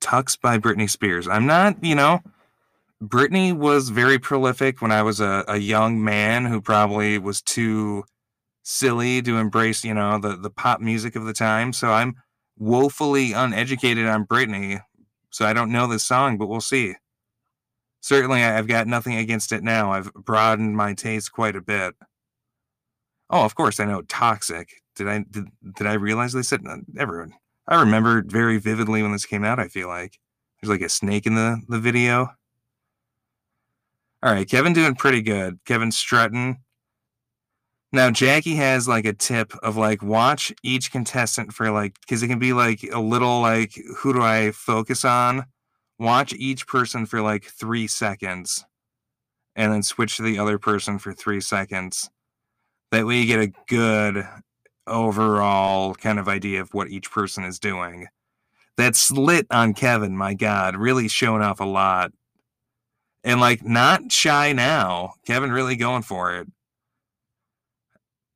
[0.00, 1.28] Toxic by Britney Spears.
[1.28, 2.22] I'm not, you know,
[3.04, 8.04] Britney was very prolific when I was a, a young man who probably was too
[8.70, 11.72] silly to embrace, you know, the, the pop music of the time.
[11.72, 12.14] So I'm
[12.56, 14.80] woefully uneducated on Britney.
[15.30, 16.94] So I don't know this song, but we'll see.
[18.00, 19.92] Certainly, I've got nothing against it now.
[19.92, 21.94] I've broadened my taste quite a bit.
[23.28, 25.44] Oh, of course, I know "Toxic." Did I did,
[25.76, 26.62] did I realize they said
[26.98, 27.34] everyone?
[27.68, 29.60] I remember very vividly when this came out.
[29.60, 30.18] I feel like
[30.60, 32.30] there's like a snake in the the video.
[34.22, 35.60] All right, Kevin doing pretty good.
[35.66, 36.62] Kevin strutting.
[37.92, 42.28] Now Jackie has like a tip of like watch each contestant for like because it
[42.28, 45.44] can be like a little like who do I focus on?
[45.98, 48.64] Watch each person for like three seconds,
[49.56, 52.08] and then switch to the other person for three seconds.
[52.92, 54.26] That way you get a good
[54.86, 58.06] overall kind of idea of what each person is doing.
[58.76, 62.12] That slit on Kevin, my God, really showing off a lot.
[63.24, 65.14] And like not shy now.
[65.26, 66.48] Kevin really going for it.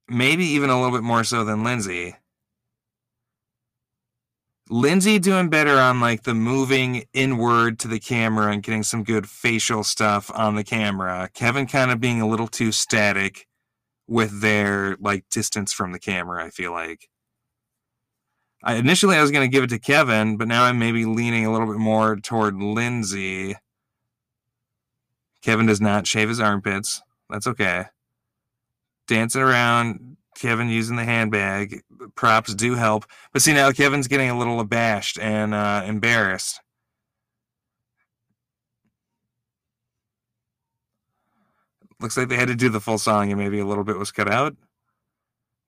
[0.09, 2.17] Maybe even a little bit more so than Lindsay.
[4.71, 9.29] Lindsay doing better on like the moving inward to the camera and getting some good
[9.29, 11.29] facial stuff on the camera.
[11.35, 13.47] Kevin kind of being a little too static
[14.07, 16.45] with their like distance from the camera.
[16.45, 17.09] I feel like.
[18.63, 21.45] I initially I was going to give it to Kevin, but now I'm maybe leaning
[21.45, 23.57] a little bit more toward Lindsay.
[25.43, 27.03] Kevin does not shave his armpits.
[27.29, 27.87] That's okay.
[29.07, 31.83] Dancing around, Kevin using the handbag.
[32.15, 33.05] Props do help.
[33.33, 36.61] But see, now Kevin's getting a little abashed and uh, embarrassed.
[42.01, 44.11] Looks like they had to do the full song and maybe a little bit was
[44.11, 44.57] cut out.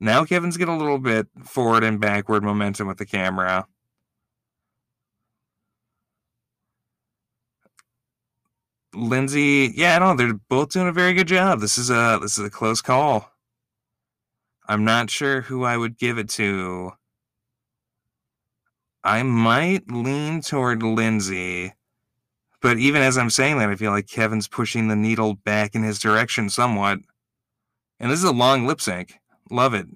[0.01, 3.66] Now Kevin's getting a little bit forward and backward momentum with the camera.
[8.97, 10.24] Lindsay, yeah, I don't know.
[10.24, 11.61] They're both doing a very good job.
[11.61, 13.30] This is a this is a close call.
[14.68, 16.92] I'm not sure who I would give it to.
[19.05, 21.74] I might lean toward Lindsay.
[22.61, 25.84] But even as I'm saying that, I feel like Kevin's pushing the needle back in
[25.84, 26.99] his direction somewhat.
[28.01, 29.20] And this is a long lip sync.
[29.51, 29.86] Love it.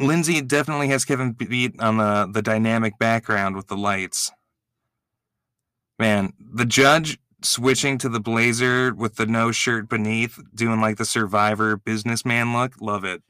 [0.00, 4.30] Lindsay definitely has Kevin beat on the, the dynamic background with the lights.
[5.98, 11.04] Man, the judge switching to the blazer with the no shirt beneath, doing like the
[11.04, 12.80] survivor businessman look.
[12.80, 13.22] Love it.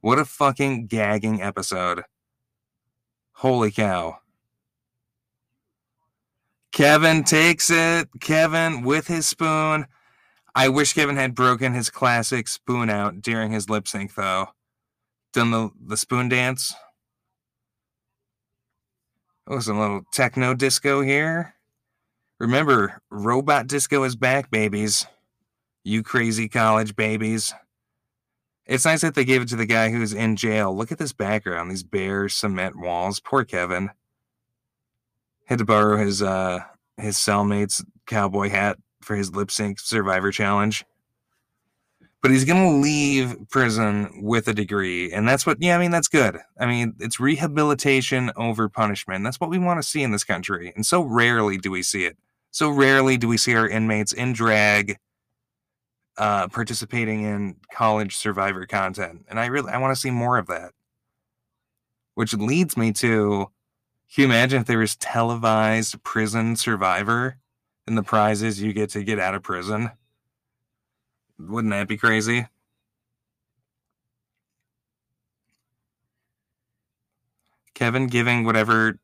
[0.00, 2.04] What a fucking gagging episode.
[3.32, 4.18] Holy cow.
[6.72, 8.08] Kevin takes it.
[8.20, 9.86] Kevin with his spoon.
[10.54, 14.48] I wish Kevin had broken his classic spoon out during his lip sync, though.
[15.32, 16.74] Done the, the spoon dance.
[19.48, 21.54] Oh, some little techno disco here.
[22.40, 25.06] Remember, robot disco is back, babies.
[25.84, 27.54] You crazy college babies.
[28.66, 30.76] It's nice that they gave it to the guy who's in jail.
[30.76, 33.20] Look at this background, these bare cement walls.
[33.20, 33.90] Poor Kevin
[35.44, 36.60] had to borrow his uh
[36.96, 40.84] his cellmate's cowboy hat for his lip sync survivor challenge.
[42.22, 46.08] But he's gonna leave prison with a degree, and that's what yeah, I mean that's
[46.08, 46.38] good.
[46.58, 49.22] I mean, it's rehabilitation over punishment.
[49.22, 50.72] That's what we want to see in this country.
[50.74, 52.16] And so rarely do we see it.
[52.50, 54.98] So rarely do we see our inmates in drag
[56.18, 59.26] uh, participating in college survivor content.
[59.28, 60.72] And I really I want to see more of that.
[62.14, 63.50] Which leads me to
[64.14, 67.38] can you imagine if there was televised prison survivor?
[67.86, 69.90] And the prizes you get to get out of prison.
[71.38, 72.46] Wouldn't that be crazy?
[77.74, 78.98] Kevin giving whatever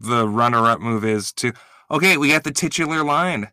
[0.00, 1.52] the runner up move is to.
[1.90, 3.50] Okay, we got the titular line.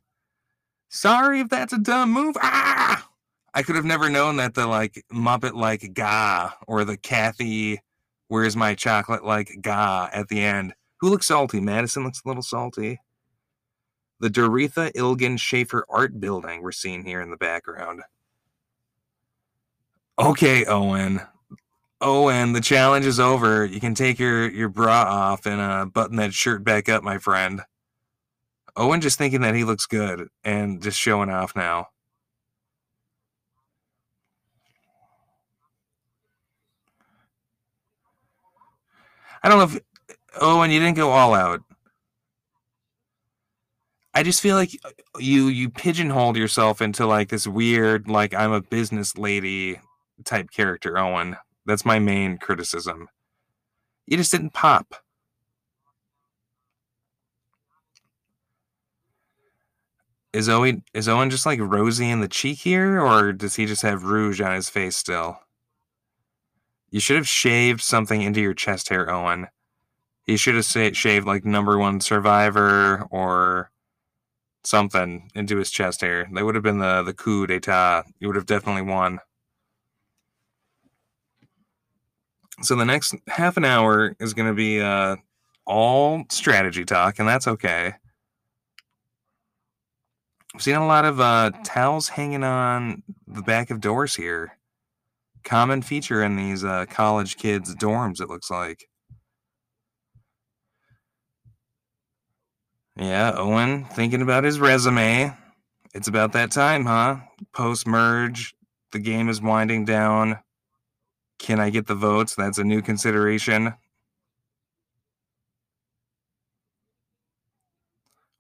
[0.89, 2.35] Sorry if that's a dumb move.
[2.41, 3.07] Ah!
[3.53, 7.79] I could have never known that the like Muppet like ga or the Cathy,
[8.27, 10.73] where's my chocolate like ga at the end.
[10.99, 11.59] Who looks salty?
[11.59, 12.99] Madison looks a little salty.
[14.19, 18.01] The Dorothea Ilgen Shaffer Art Building we're seeing here in the background.
[20.17, 21.21] Okay, Owen.
[21.99, 23.65] Owen, the challenge is over.
[23.65, 27.17] You can take your, your bra off and uh, button that shirt back up, my
[27.17, 27.61] friend.
[28.75, 31.87] Owen just thinking that he looks good and just showing off now.
[39.43, 39.83] I don't know if
[40.41, 41.61] Owen, you didn't go all out.
[44.13, 44.89] I just feel like uh,
[45.19, 49.79] you you pigeonholed yourself into like this weird like I'm a business lady
[50.23, 51.35] type character, Owen.
[51.65, 53.07] That's my main criticism.
[54.05, 54.95] You just didn't pop.
[60.33, 63.83] Is Owen is Owen just like rosy in the cheek here, or does he just
[63.83, 65.39] have rouge on his face still?
[66.89, 69.47] You should have shaved something into your chest hair, Owen.
[70.25, 73.71] He should have shaved like number one survivor or
[74.63, 76.27] something into his chest hair.
[76.33, 78.03] That would have been the the coup d'état.
[78.19, 79.19] He would have definitely won.
[82.61, 85.17] So the next half an hour is going to be uh,
[85.65, 87.93] all strategy talk, and that's okay.
[90.55, 94.57] I've seen a lot of uh, towels hanging on the back of doors here.
[95.43, 98.87] Common feature in these uh, college kids' dorms, it looks like.
[102.95, 105.35] Yeah, Owen thinking about his resume.
[105.93, 107.17] It's about that time, huh?
[107.53, 108.55] Post merge,
[108.91, 110.39] the game is winding down.
[111.39, 112.35] Can I get the votes?
[112.35, 113.73] That's a new consideration.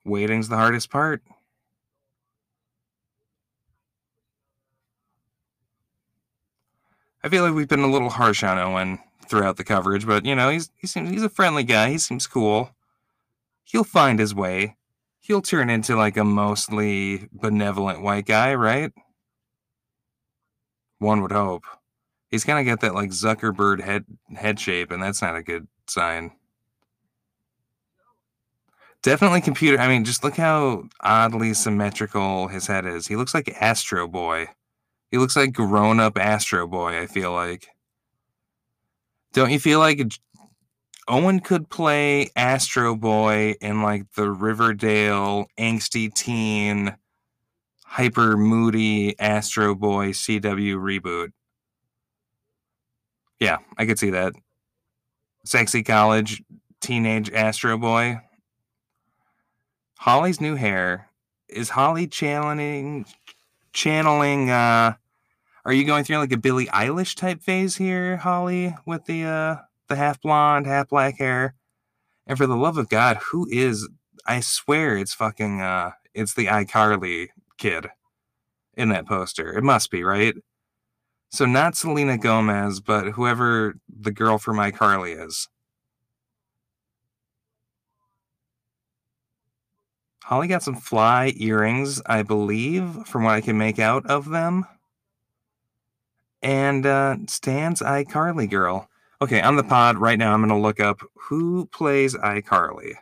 [0.05, 1.21] Waiting's the hardest part.
[7.23, 10.35] I feel like we've been a little harsh on Owen throughout the coverage, but you
[10.35, 11.89] know, he's he seems he's a friendly guy.
[11.89, 12.69] He seems cool
[13.63, 14.77] he'll find his way.
[15.19, 18.91] He'll turn into like a mostly benevolent white guy, right?
[20.99, 21.63] One would hope.
[22.29, 24.05] He's kind of got that like Zuckerberg head
[24.35, 26.31] head shape, and that's not a good sign.
[29.03, 29.79] Definitely computer.
[29.79, 33.05] I mean, just look how oddly symmetrical his head is.
[33.05, 34.47] He looks like Astro Boy.
[35.11, 37.67] He looks like grown up Astro Boy, I feel like.
[39.33, 40.13] Don't you feel like
[41.07, 46.95] Owen could play Astro Boy in like the Riverdale angsty teen,
[47.85, 51.33] hyper moody Astro Boy CW reboot.
[53.39, 54.33] Yeah, I could see that.
[55.43, 56.41] Sexy college
[56.79, 58.21] teenage Astro Boy.
[59.99, 61.09] Holly's new hair.
[61.49, 63.05] Is Holly channeling
[63.73, 64.93] channeling uh
[65.65, 69.55] are you going through like a Billie Eilish type phase here, Holly, with the uh
[69.93, 71.53] the half blonde, half black hair.
[72.25, 73.87] And for the love of God, who is?
[74.25, 75.61] I swear it's fucking.
[75.61, 77.27] uh It's the iCarly
[77.57, 77.87] kid
[78.75, 79.55] in that poster.
[79.55, 80.35] It must be right.
[81.29, 85.47] So not Selena Gomez, but whoever the girl from iCarly is.
[90.23, 94.65] Holly got some fly earrings, I believe, from what I can make out of them.
[96.41, 98.89] And uh, Stan's iCarly girl.
[99.23, 102.95] Okay, on the pod right now, I'm going to look up who plays iCarly.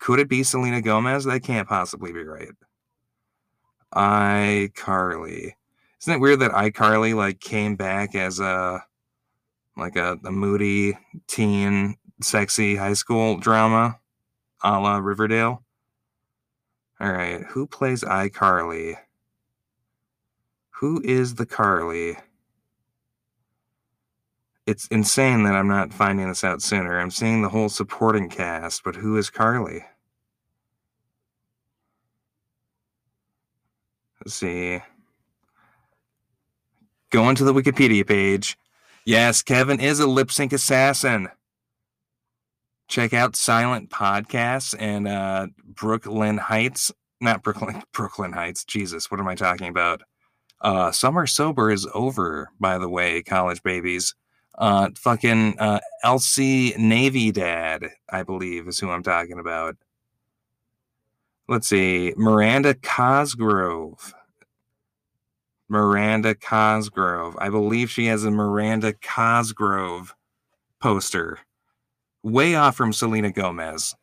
[0.00, 1.26] Could it be Selena Gomez?
[1.26, 2.48] That can't possibly be right.
[3.94, 5.52] iCarly.
[6.00, 8.82] Isn't it weird that iCarly like came back as a
[9.76, 14.00] like a, a moody teen, sexy high school drama,
[14.64, 15.62] a la Riverdale?
[17.00, 18.96] All right, who plays iCarly?
[20.80, 22.16] Who is the Carly?
[24.70, 27.00] It's insane that I'm not finding this out sooner.
[27.00, 29.84] I'm seeing the whole supporting cast, but who is Carly?
[34.20, 34.80] Let's see.
[37.10, 38.56] Going to the Wikipedia page.
[39.04, 41.28] Yes, Kevin is a lip sync assassin.
[42.86, 46.92] Check out Silent Podcasts and uh, Brooklyn Heights.
[47.20, 48.64] Not Brooklyn, Brooklyn Heights.
[48.64, 50.02] Jesus, what am I talking about?
[50.60, 54.14] Uh, Summer Sober is over, by the way, college babies.
[54.60, 59.76] Uh, fucking uh, Elsie Navy Dad, I believe, is who I'm talking about.
[61.48, 64.14] let's see, Miranda Cosgrove.
[65.68, 67.36] Miranda Cosgrove.
[67.38, 70.14] I believe she has a Miranda Cosgrove
[70.80, 71.38] poster.
[72.22, 73.94] Way off from Selena Gomez.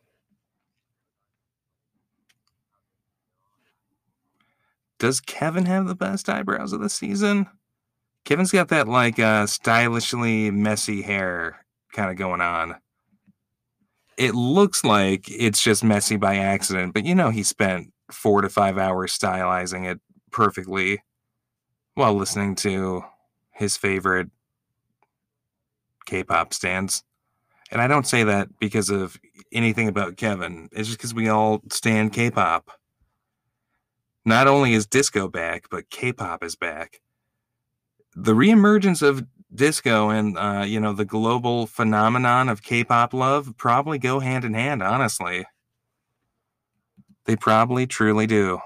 [4.98, 7.46] Does Kevin have the best eyebrows of the season?
[8.28, 11.64] Kevin's got that like uh stylishly messy hair
[11.94, 12.76] kind of going on.
[14.18, 18.50] It looks like it's just messy by accident, but you know he spent 4 to
[18.50, 19.98] 5 hours stylizing it
[20.30, 21.02] perfectly
[21.94, 23.02] while listening to
[23.50, 24.28] his favorite
[26.04, 27.04] K-pop stands.
[27.70, 29.18] And I don't say that because of
[29.52, 30.68] anything about Kevin.
[30.72, 32.72] It's just because we all stand K-pop.
[34.26, 37.00] Not only is disco back, but K-pop is back.
[38.20, 43.96] The reemergence of disco and uh, you know the global phenomenon of K-pop love probably
[43.96, 44.82] go hand in hand.
[44.82, 45.46] Honestly,
[47.26, 48.58] they probably truly do.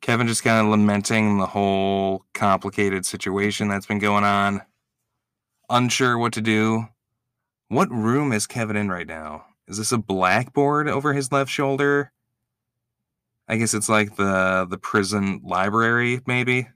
[0.00, 4.62] Kevin just kind of lamenting the whole complicated situation that's been going on.
[5.70, 6.88] Unsure what to do.
[7.68, 9.44] What room is Kevin in right now?
[9.68, 12.10] Is this a blackboard over his left shoulder?
[13.48, 16.68] I guess it's like the the prison library, maybe.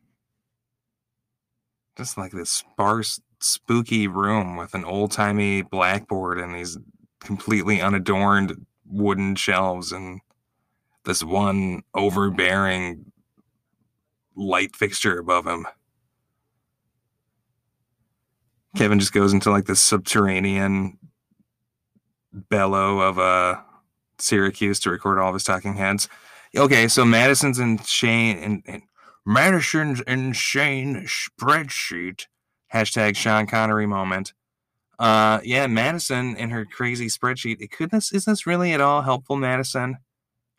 [1.97, 6.79] Just like this sparse, spooky room with an old timey blackboard and these
[7.21, 10.21] completely unadorned wooden shelves and
[11.05, 13.13] this one overbearing
[14.35, 15.67] light fixture above him.
[18.77, 20.99] Kevin just goes into like the subterranean
[22.33, 23.61] bellow of uh
[24.19, 26.09] Syracuse to record all of his talking heads.
[26.57, 28.83] Okay, so Madison's and Shane and,
[29.25, 32.27] Madison's and Shane spreadsheet.
[32.75, 34.35] Hashtag Sean Connery moment.
[34.99, 37.61] Uh yeah, Madison and her crazy spreadsheet.
[37.61, 39.99] It Could this is this really at all helpful, Madison?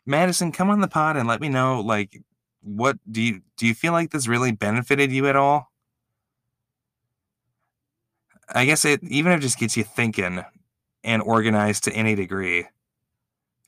[0.06, 2.20] Madison, come on the pod and let me know like
[2.60, 5.70] what do you do you feel like this really benefited you at all?
[8.48, 10.44] I guess it even if it just gets you thinking
[11.04, 12.66] and organized to any degree.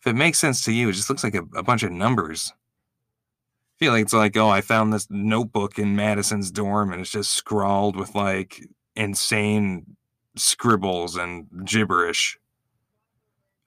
[0.07, 2.53] If it makes sense to you, it just looks like a, a bunch of numbers.
[2.55, 7.11] I feel like it's like, oh, I found this notebook in Madison's dorm and it's
[7.11, 9.97] just scrawled with like insane
[10.37, 12.39] scribbles and gibberish.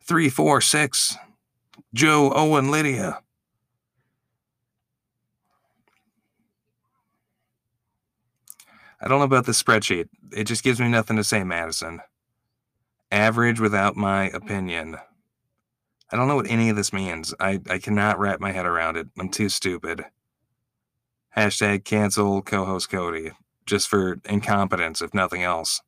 [0.02, 1.18] Three, four, six.
[1.94, 3.20] Joe, Owen, Lydia.
[9.02, 10.08] I don't know about the spreadsheet.
[10.32, 12.00] It just gives me nothing to say, Madison.
[13.12, 15.00] Average without my opinion.
[16.12, 17.34] I don't know what any of this means.
[17.40, 19.08] I, I cannot wrap my head around it.
[19.20, 20.06] I'm too stupid.
[21.38, 23.32] Hashtag cancel co host Cody.
[23.66, 25.82] Just for incompetence, if nothing else.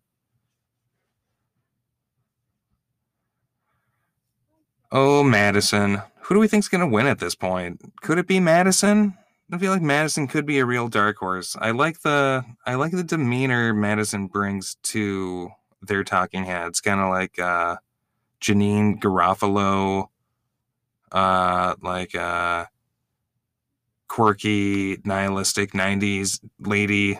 [4.91, 6.01] Oh, Madison.
[6.24, 7.82] Who do we think's going to win at this point?
[8.01, 9.17] Could it be Madison?
[9.51, 11.57] I feel like Madison could be a real dark horse.
[11.59, 15.49] I like the I like the demeanor Madison brings to
[15.82, 17.78] their talking heads, kind of like uh
[18.41, 20.07] Janeane Garofalo,
[21.12, 22.66] uh like uh
[24.07, 27.20] quirky, nihilistic 90s lady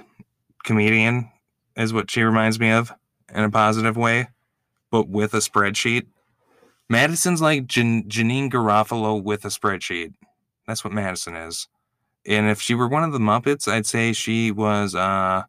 [0.64, 1.32] comedian
[1.76, 2.94] is what she reminds me of
[3.34, 4.28] in a positive way,
[4.92, 6.08] but with a spreadsheet.
[6.89, 10.14] Madison's like Jan- Janeane Garofalo with a spreadsheet.
[10.68, 11.68] That's what Madison is
[12.26, 15.44] and if she were one of the Muppets, I'd say she was uh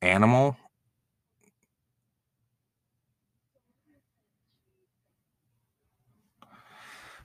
[0.00, 0.56] animal.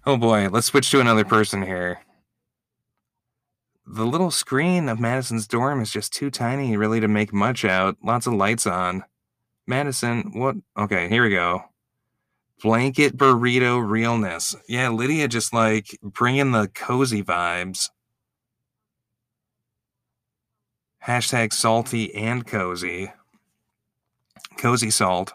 [0.05, 2.01] Oh boy, let's switch to another person here.
[3.87, 7.95] The little screen of Madison's dorm is just too tiny, really, to make much out.
[8.03, 9.05] Lots of lights on.
[9.65, 10.57] Madison, what?
[10.77, 11.63] Okay, here we go.
[12.61, 14.55] Blanket burrito realness.
[14.67, 17.89] Yeah, Lydia just like bringing the cozy vibes.
[21.05, 23.13] Hashtag salty and cozy.
[24.57, 25.33] Cozy salt.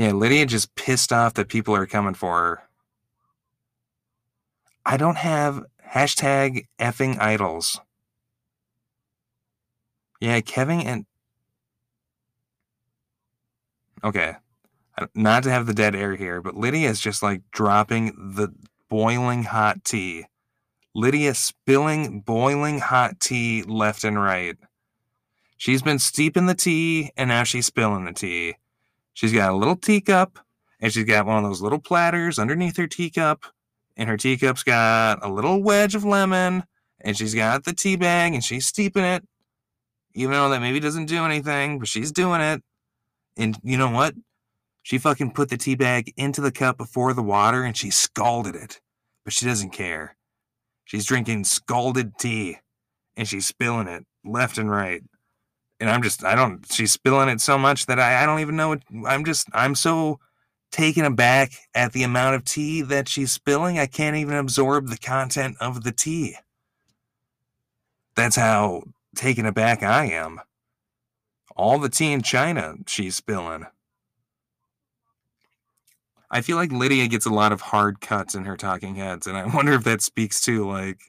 [0.00, 2.62] Yeah, Lydia just pissed off that people are coming for her.
[4.86, 7.82] I don't have hashtag effing idols.
[10.18, 11.04] Yeah, Kevin and.
[14.02, 14.36] Okay.
[15.14, 18.54] Not to have the dead air here, but Lydia is just like dropping the
[18.88, 20.24] boiling hot tea
[20.94, 24.56] Lydia spilling boiling hot tea left and right.
[25.58, 28.54] She's been steeping the tea and now she's spilling the tea.
[29.20, 30.38] She's got a little teacup
[30.80, 33.44] and she's got one of those little platters underneath her teacup.
[33.94, 36.64] And her teacup's got a little wedge of lemon
[37.02, 39.22] and she's got the tea bag and she's steeping it.
[40.14, 42.62] Even though that maybe doesn't do anything, but she's doing it.
[43.36, 44.14] And you know what?
[44.82, 48.54] She fucking put the tea bag into the cup before the water and she scalded
[48.54, 48.80] it.
[49.22, 50.16] But she doesn't care.
[50.86, 52.56] She's drinking scalded tea
[53.18, 55.02] and she's spilling it left and right.
[55.80, 58.54] And I'm just, I don't, she's spilling it so much that I, I don't even
[58.54, 60.20] know what, I'm just, I'm so
[60.70, 63.78] taken aback at the amount of tea that she's spilling.
[63.78, 66.36] I can't even absorb the content of the tea.
[68.14, 68.84] That's how
[69.16, 70.40] taken aback I am.
[71.56, 73.66] All the tea in China she's spilling.
[76.30, 79.36] I feel like Lydia gets a lot of hard cuts in her talking heads, and
[79.36, 81.00] I wonder if that speaks to like,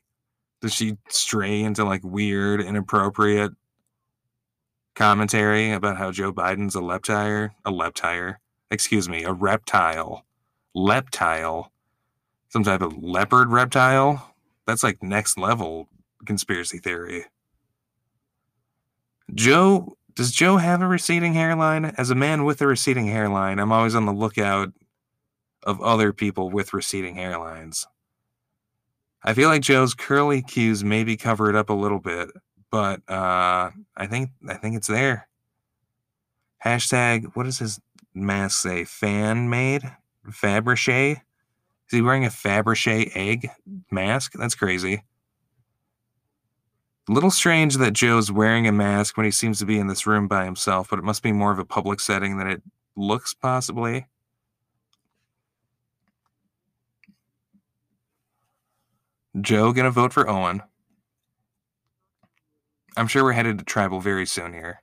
[0.62, 3.52] does she stray into like weird, inappropriate
[4.96, 8.36] commentary about how Joe Biden's a leptire, a leptire,
[8.70, 10.26] excuse me, a reptile,
[10.76, 11.70] leptile,
[12.50, 14.36] some type of leopard reptile?
[14.66, 15.90] That's like next level
[16.26, 17.26] conspiracy theory.
[19.34, 21.86] Joe, does Joe have a receding hairline?
[21.86, 24.74] As a man with a receding hairline, I'm always on the lookout
[25.64, 27.86] of other people with receding hairlines.
[29.24, 32.30] I feel like Joe's curly cues maybe cover it up a little bit,
[32.72, 35.28] but uh, I think I think it's there.
[36.66, 37.80] Hashtag what does his
[38.14, 38.86] mask say?
[38.86, 39.84] Fan made?
[40.28, 41.12] Fabergé?
[41.12, 43.50] Is he wearing a Fabergé egg
[43.92, 44.34] mask?
[44.34, 45.04] That's crazy.
[47.10, 50.08] A little strange that Joe's wearing a mask when he seems to be in this
[50.08, 52.62] room by himself, but it must be more of a public setting than it
[52.96, 54.08] looks, possibly.
[59.40, 60.62] Joe gonna vote for Owen.
[62.98, 64.82] I'm sure we're headed to tribal very soon here.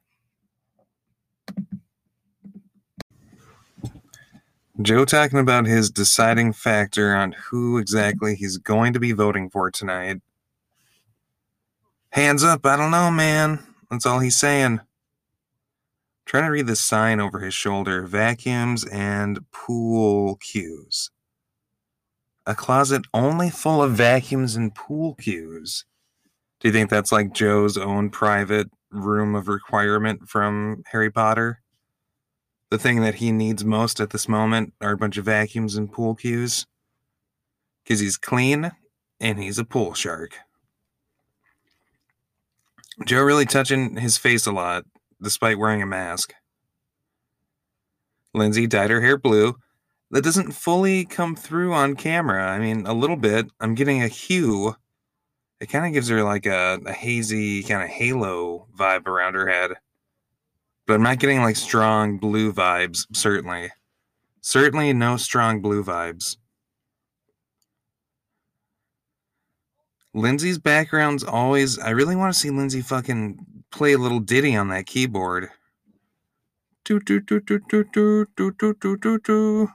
[4.81, 9.71] Joe talking about his deciding factor on who exactly he's going to be voting for
[9.71, 10.23] tonight.
[12.11, 13.61] Hands up, I don't know, man.
[13.91, 14.81] That's all he's saying.
[16.27, 21.11] trying to read the sign over his shoulder vacuums and pool cues.
[22.47, 25.85] A closet only full of vacuums and pool cues.
[26.61, 31.61] Do you think that's like Joe's own private room of requirement from Harry Potter?
[32.71, 35.91] The thing that he needs most at this moment are a bunch of vacuums and
[35.91, 36.67] pool cues?
[37.83, 38.73] Because he's clean
[39.21, 40.37] and he's a pool shark.
[43.07, 44.85] Joe really touching his face a lot,
[45.23, 46.35] despite wearing a mask.
[48.35, 49.57] Lindsay dyed her hair blue.
[50.11, 52.51] That doesn't fully come through on camera.
[52.51, 53.47] I mean, a little bit.
[53.61, 54.75] I'm getting a hue.
[55.61, 59.49] It kind of gives her like a, a hazy kind of halo vibe around her
[59.49, 59.73] head.
[60.87, 63.71] But I'm not getting like strong blue vibes, certainly.
[64.41, 66.37] Certainly no strong blue vibes.
[70.15, 71.79] Lindsay's background's always.
[71.79, 73.39] I really want to see Lindsay fucking
[73.71, 75.51] play a little ditty on that keyboard.
[76.85, 79.69] Do do do do do do do do do do.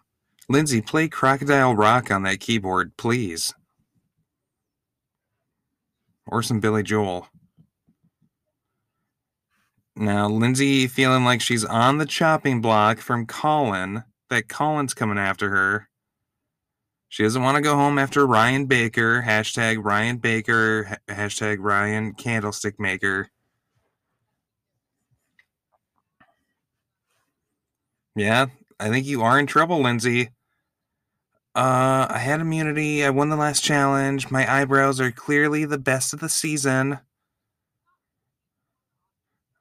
[0.49, 3.53] Lindsay, play Crocodile Rock on that keyboard, please.
[6.27, 7.27] Or some Billy Joel.
[9.95, 15.49] Now, Lindsay feeling like she's on the chopping block from Colin, that Colin's coming after
[15.49, 15.89] her.
[17.09, 19.21] She doesn't want to go home after Ryan Baker.
[19.21, 20.97] Hashtag Ryan Baker.
[21.07, 23.29] Hashtag Ryan Candlestick Maker.
[28.15, 28.47] Yeah,
[28.79, 30.31] I think you are in trouble, Lindsay.
[31.55, 33.05] Uh, I had immunity.
[33.05, 34.31] I won the last challenge.
[34.31, 36.99] My eyebrows are clearly the best of the season.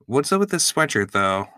[0.06, 1.48] What's up with this sweatshirt, though?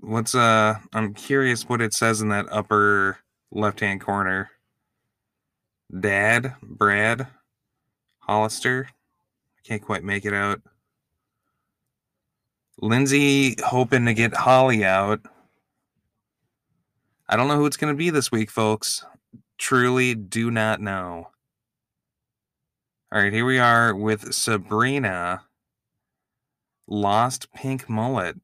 [0.00, 3.18] What's, uh, I'm curious what it says in that upper
[3.52, 4.50] left hand corner.
[6.00, 7.28] Dad, Brad,
[8.18, 8.88] Hollister.
[8.90, 10.60] I can't quite make it out.
[12.78, 15.20] Lindsay hoping to get Holly out.
[17.28, 19.04] I don't know who it's going to be this week, folks.
[19.64, 21.28] Truly do not know.
[23.10, 25.44] All right, here we are with Sabrina.
[26.86, 28.36] Lost pink mullet.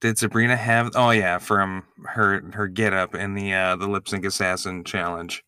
[0.00, 0.92] Did Sabrina have?
[0.94, 5.44] Oh yeah, from her her get up in the uh, the lip sync assassin challenge.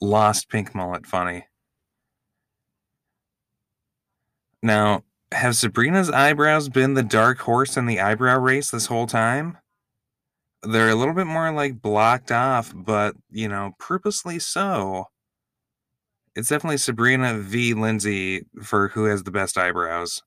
[0.00, 1.46] Lost pink mullet funny.
[4.62, 9.58] Now, have Sabrina's eyebrows been the dark horse in the eyebrow race this whole time?
[10.62, 15.06] They're a little bit more like blocked off, but you know, purposely so.
[16.36, 17.74] It's definitely Sabrina v.
[17.74, 20.22] Lindsay for who has the best eyebrows.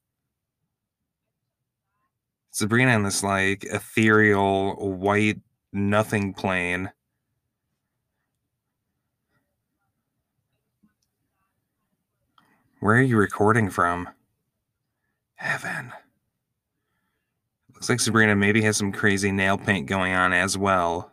[2.52, 5.40] Sabrina in this like ethereal white
[5.72, 6.92] nothing plane
[12.84, 14.10] Where are you recording from?
[15.36, 15.94] Heaven.
[17.84, 21.12] Looks like Sabrina maybe has some crazy nail paint going on as well.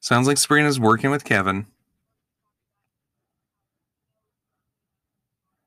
[0.00, 1.64] Sounds like Sabrina's working with Kevin.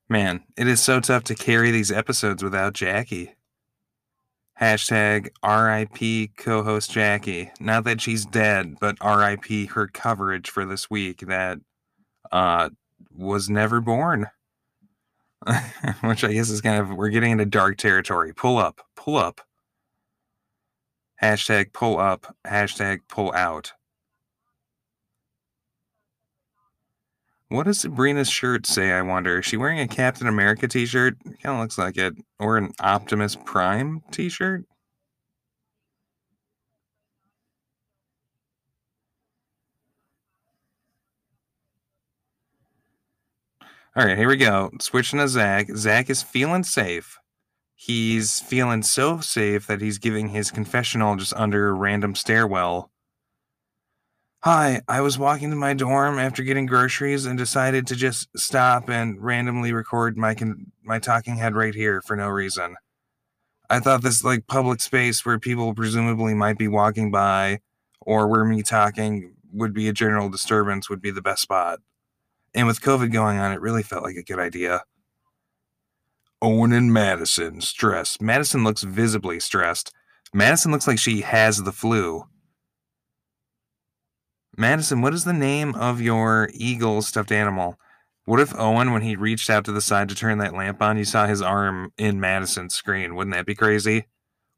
[0.07, 3.33] Man, it is so tough to carry these episodes without Jackie.
[4.61, 7.49] Hashtag RIP co host Jackie.
[7.59, 11.57] Not that she's dead, but RIP her coverage for this week that
[12.31, 12.69] uh,
[13.11, 14.27] was never born.
[16.01, 18.33] Which I guess is kind of, we're getting into dark territory.
[18.33, 19.41] Pull up, pull up.
[21.21, 23.73] Hashtag pull up, hashtag pull out.
[27.49, 29.39] What does Sabrina's shirt say, I wonder?
[29.39, 31.15] Is she wearing a Captain America t shirt?
[31.23, 32.15] Kind of looks like it.
[32.39, 34.65] Or an Optimus Prime t shirt?
[43.95, 44.71] All right, here we go.
[44.81, 45.67] Switching to Zach.
[45.75, 47.17] Zach is feeling safe.
[47.75, 52.91] He's feeling so safe that he's giving his confessional just under a random stairwell
[54.43, 58.89] Hi, I was walking to my dorm after getting groceries and decided to just stop
[58.89, 62.75] and randomly record my con- my talking head right here for no reason.
[63.69, 67.61] I thought this like public space where people presumably might be walking by
[68.01, 71.79] or where me talking would be a general disturbance would be the best spot.
[72.53, 74.83] And with COVID going on, it really felt like a good idea.
[76.41, 78.21] Owen and Madison stressed.
[78.21, 79.93] Madison looks visibly stressed.
[80.33, 82.25] Madison looks like she has the flu.
[84.57, 87.79] Madison, what is the name of your eagle stuffed animal?
[88.25, 90.97] What if Owen, when he reached out to the side to turn that lamp on,
[90.97, 93.15] you saw his arm in Madison's screen?
[93.15, 94.05] Wouldn't that be crazy?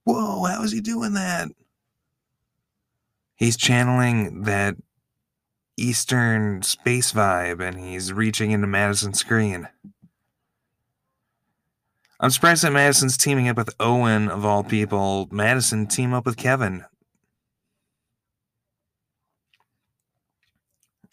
[0.03, 1.49] Whoa, how is he doing that?
[3.35, 4.75] He's channeling that
[5.77, 9.67] Eastern space vibe and he's reaching into Madison's screen.
[12.19, 15.27] I'm surprised that Madison's teaming up with Owen, of all people.
[15.31, 16.85] Madison team up with Kevin.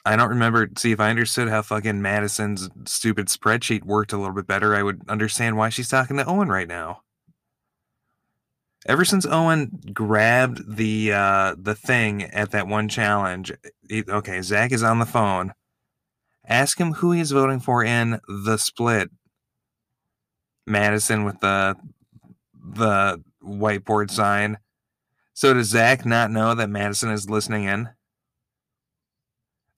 [0.04, 0.68] I don't remember.
[0.76, 4.82] See, if I understood how fucking Madison's stupid spreadsheet worked a little bit better, I
[4.82, 7.01] would understand why she's talking to Owen right now.
[8.86, 13.52] Ever since Owen grabbed the uh, the thing at that one challenge,
[13.88, 15.52] he, okay, Zach is on the phone.
[16.46, 19.10] Ask him who he's voting for in the split.
[20.66, 21.76] Madison with the
[22.54, 24.58] the whiteboard sign.
[25.34, 27.90] So does Zach not know that Madison is listening in?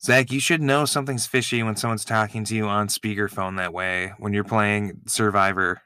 [0.03, 4.13] Zach, you should know something's fishy when someone's talking to you on speakerphone that way
[4.19, 5.81] when you're playing Survivor.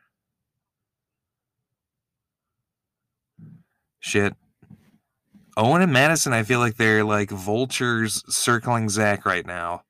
[4.09, 4.35] Shit.
[5.59, 9.83] Owen and Madison, I feel like they're like vultures circling Zach right now.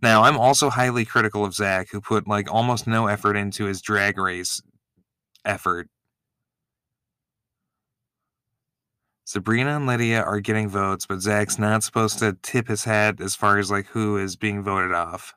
[0.00, 3.82] Now, I'm also highly critical of Zach, who put like almost no effort into his
[3.82, 4.62] drag race
[5.44, 5.90] effort.
[9.26, 13.34] Sabrina and Lydia are getting votes, but Zach's not supposed to tip his hat as
[13.34, 15.34] far as like who is being voted off.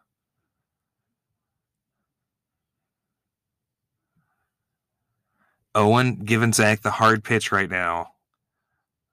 [5.76, 8.12] Owen giving Zach the hard pitch right now.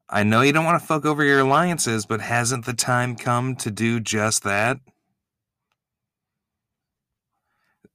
[0.09, 3.57] I know you don't want to fuck over your alliances, but hasn't the time come
[3.57, 4.79] to do just that?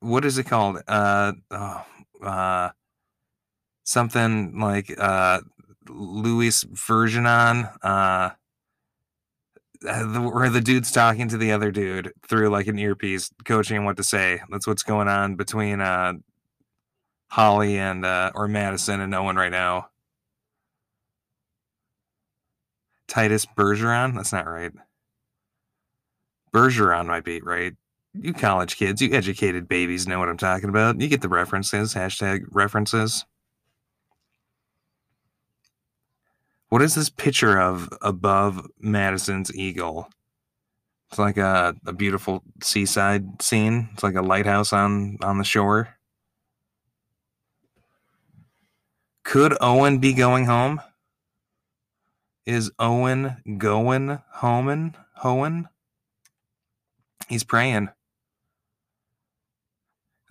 [0.01, 0.81] What is it called?
[0.87, 1.85] Uh, oh,
[2.23, 2.69] uh,
[3.83, 5.41] something like uh,
[5.87, 8.31] Luis Versionon, uh,
[9.81, 13.85] the, where the dude's talking to the other dude through like an earpiece, coaching him
[13.85, 14.41] what to say.
[14.49, 16.13] That's what's going on between uh,
[17.31, 19.87] Holly and uh, or Madison and no one right now.
[23.07, 24.15] Titus Bergeron?
[24.15, 24.71] That's not right.
[26.53, 27.73] Bergeron might be right.
[28.13, 30.99] You college kids, you educated babies know what I'm talking about.
[30.99, 33.23] You get the references, hashtag references.
[36.67, 40.09] What is this picture of above Madison's eagle?
[41.09, 43.87] It's like a, a beautiful seaside scene.
[43.93, 45.95] It's like a lighthouse on on the shore.
[49.23, 50.81] Could Owen be going home?
[52.45, 54.93] Is Owen going home?
[55.21, 55.69] Hoen?
[57.29, 57.89] He's praying.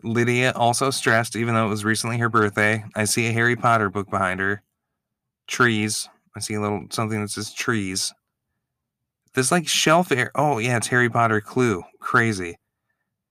[0.02, 2.84] Lydia also stressed, even though it was recently her birthday.
[2.96, 4.62] I see a Harry Potter book behind her.
[5.46, 6.08] Trees.
[6.34, 8.12] I see a little something that says trees.
[9.34, 10.30] This like shelf area.
[10.34, 11.82] Oh yeah, it's Harry Potter clue.
[12.00, 12.58] Crazy.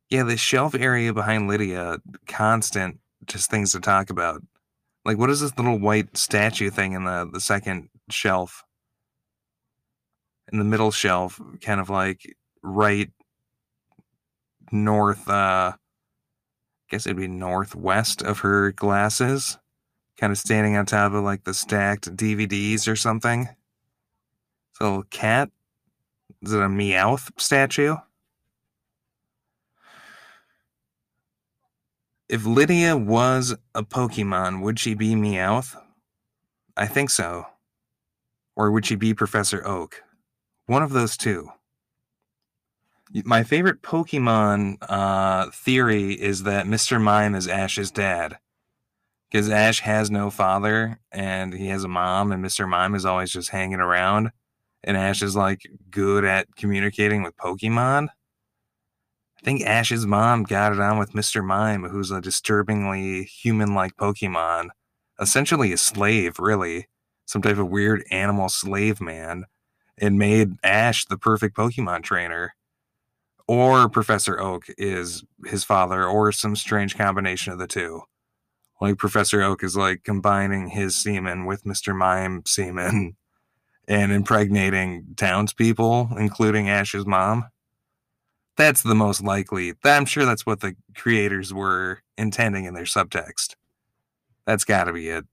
[0.09, 4.41] Yeah, the shelf area behind Lydia, constant just things to talk about.
[5.09, 8.63] Like what is this little white statue thing in the the second shelf?
[10.51, 13.09] In the middle shelf, kind of like right
[14.71, 15.77] north uh I
[16.91, 19.57] guess it'd be northwest of her glasses,
[20.15, 23.49] kind of standing on top of like the stacked DVDs or something.
[24.69, 25.49] It's a little cat.
[26.43, 27.95] Is it a Meowth statue?
[32.29, 35.75] If Lydia was a Pokemon, would she be Meowth?
[36.77, 37.47] I think so.
[38.55, 40.03] Or would she be Professor Oak?
[40.67, 41.49] One of those two.
[43.25, 47.01] My favorite Pokemon uh, theory is that Mr.
[47.01, 48.37] Mime is Ash's dad.
[49.31, 52.69] Because Ash has no father and he has a mom, and Mr.
[52.69, 54.29] Mime is always just hanging around.
[54.83, 58.09] And Ash is like good at communicating with Pokemon.
[59.39, 61.43] I think Ash's mom got it on with Mr.
[61.43, 64.69] Mime, who's a disturbingly human like Pokemon.
[65.19, 66.87] Essentially a slave, really.
[67.25, 69.45] Some type of weird animal slave man.
[69.97, 72.53] And made Ash the perfect Pokemon trainer.
[73.47, 78.01] Or Professor Oak is his father, or some strange combination of the two.
[78.81, 81.95] Like Professor Oak is like combining his semen with Mr.
[81.95, 83.15] Mime semen
[83.87, 87.45] and impregnating townspeople, including Ash's mom
[88.59, 89.73] that's the most likely.
[89.85, 93.55] I'm sure that's what the creators were intending in their subtext.
[94.45, 95.25] That's got to be it.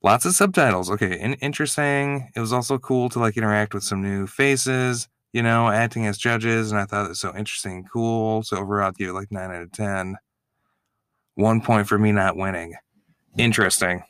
[0.00, 0.88] Lots of subtitles.
[0.92, 2.30] Okay, in- interesting.
[2.36, 6.16] It was also cool to like interact with some new faces, you know, acting as
[6.16, 8.44] judges, and I thought it was so interesting cool.
[8.44, 10.16] So overall, I'd give it like nine out of ten.
[11.34, 12.74] One point for me not winning.
[13.36, 14.04] Interesting.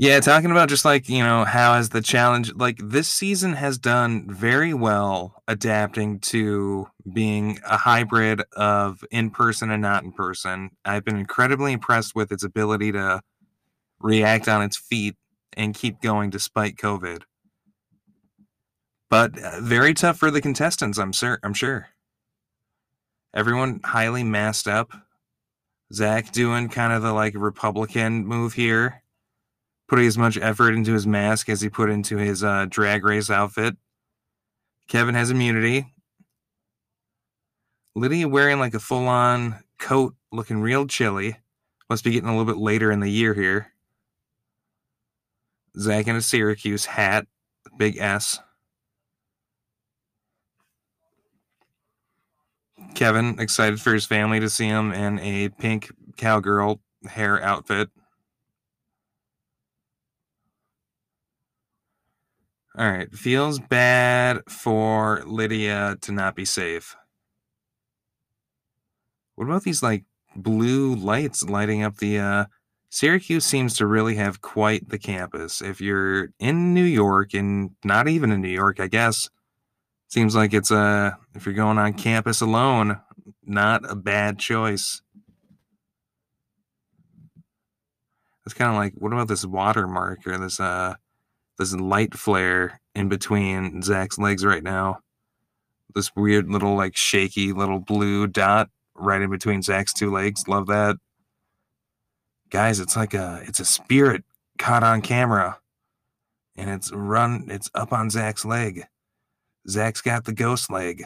[0.00, 3.78] Yeah, talking about just like, you know, how has the challenge like this season has
[3.78, 10.70] done very well adapting to being a hybrid of in person and not in person.
[10.84, 13.20] I've been incredibly impressed with its ability to
[13.98, 15.16] react on its feet
[15.56, 17.22] and keep going despite COVID.
[19.10, 21.40] But uh, very tough for the contestants, I'm sure.
[21.42, 21.88] I'm sure.
[23.34, 24.92] Everyone highly masked up.
[25.92, 29.02] Zach doing kind of the like Republican move here
[29.88, 33.30] putting as much effort into his mask as he put into his uh, drag race
[33.30, 33.76] outfit.
[34.86, 35.92] Kevin has immunity.
[37.94, 41.36] Lydia wearing like a full on coat, looking real chilly.
[41.90, 43.72] Must be getting a little bit later in the year here.
[45.78, 47.26] Zach in a Syracuse hat,
[47.78, 48.40] big S.
[52.94, 57.90] Kevin excited for his family to see him in a pink cowgirl hair outfit.
[62.78, 63.12] All right.
[63.12, 66.94] Feels bad for Lydia to not be safe.
[69.34, 70.04] What about these like
[70.36, 72.44] blue lights lighting up the uh
[72.90, 75.60] Syracuse seems to really have quite the campus.
[75.60, 79.28] If you're in New York and not even in New York, I guess
[80.08, 83.00] seems like it's a uh, if you're going on campus alone,
[83.44, 85.02] not a bad choice.
[88.46, 90.94] It's kind of like what about this watermark or this uh
[91.58, 95.00] this light flare in between Zach's legs right now.
[95.94, 100.46] This weird little like shaky little blue dot right in between Zach's two legs.
[100.46, 100.96] Love that.
[102.50, 104.24] Guys, it's like a it's a spirit
[104.58, 105.58] caught on camera.
[106.56, 108.84] And it's run it's up on Zach's leg.
[109.68, 111.04] Zach's got the ghost leg.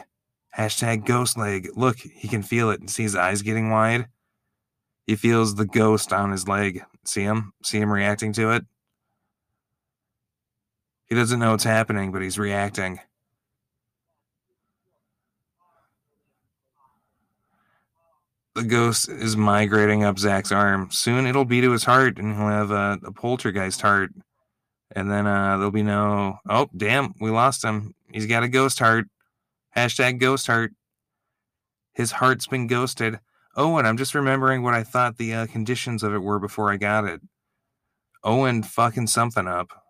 [0.57, 1.69] Hashtag ghost leg.
[1.75, 4.07] Look, he can feel it and see his eyes getting wide.
[5.07, 6.83] He feels the ghost on his leg.
[7.05, 7.53] See him?
[7.63, 8.65] See him reacting to it?
[11.13, 12.99] He doesn't know what's happening, but he's reacting.
[18.55, 20.89] The ghost is migrating up Zach's arm.
[20.89, 24.09] Soon it'll be to his heart, and he'll have a, a poltergeist heart.
[24.95, 27.93] And then uh, there'll be no, oh, damn, we lost him.
[28.11, 29.05] He's got a ghost heart.
[29.77, 30.71] Hashtag ghost heart.
[31.93, 33.19] His heart's been ghosted.
[33.55, 36.77] And I'm just remembering what I thought the uh, conditions of it were before I
[36.77, 37.21] got it.
[38.23, 39.82] Owen fucking something up.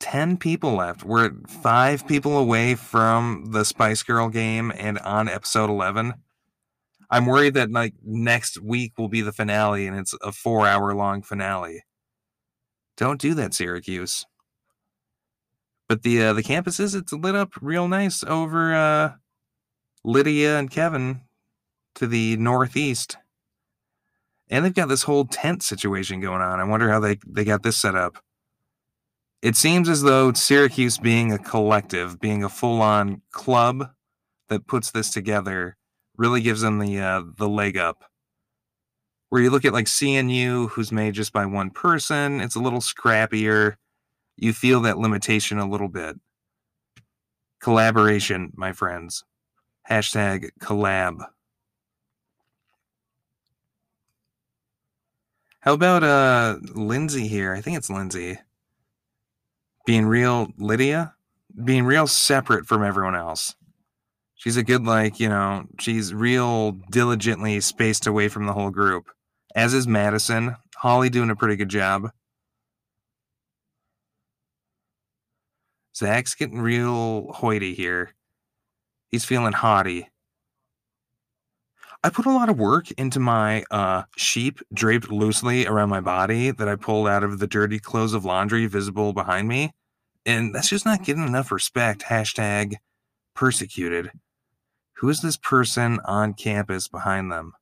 [0.00, 1.04] 10 people left.
[1.04, 6.14] We're five people away from the Spice Girl game and on episode 11.
[7.10, 10.94] I'm worried that like next week will be the finale and it's a four hour
[10.94, 11.84] long finale.
[12.96, 14.26] Don't do that, Syracuse.
[15.88, 19.12] But the uh, the campuses, it's lit up real nice over uh,
[20.04, 21.22] Lydia and Kevin
[21.94, 23.16] to the northeast.
[24.50, 26.60] And they've got this whole tent situation going on.
[26.60, 28.18] I wonder how they, they got this set up
[29.42, 33.90] it seems as though Syracuse being a collective, being a full-on club
[34.48, 35.76] that puts this together,
[36.16, 38.04] really gives them the uh, the leg up.
[39.30, 42.80] Where you look at like CNU, who's made just by one person, it's a little
[42.80, 43.76] scrappier.
[44.36, 46.16] you feel that limitation a little bit.
[47.60, 49.24] Collaboration, my friends.
[49.90, 51.26] Hashtag collab.
[55.60, 57.54] How about uh Lindsay here?
[57.54, 58.38] I think it's Lindsay.
[59.88, 61.14] Being real Lydia?
[61.64, 63.54] Being real separate from everyone else.
[64.34, 69.06] She's a good, like, you know, she's real diligently spaced away from the whole group.
[69.56, 70.56] As is Madison.
[70.76, 72.10] Holly doing a pretty good job.
[75.96, 78.10] Zach's getting real hoity here.
[79.10, 80.10] He's feeling haughty.
[82.04, 86.52] I put a lot of work into my uh, sheep draped loosely around my body
[86.52, 89.72] that I pulled out of the dirty clothes of laundry visible behind me.
[90.24, 92.02] And that's just not getting enough respect.
[92.02, 92.76] Hashtag
[93.34, 94.12] persecuted.
[94.94, 97.52] Who is this person on campus behind them?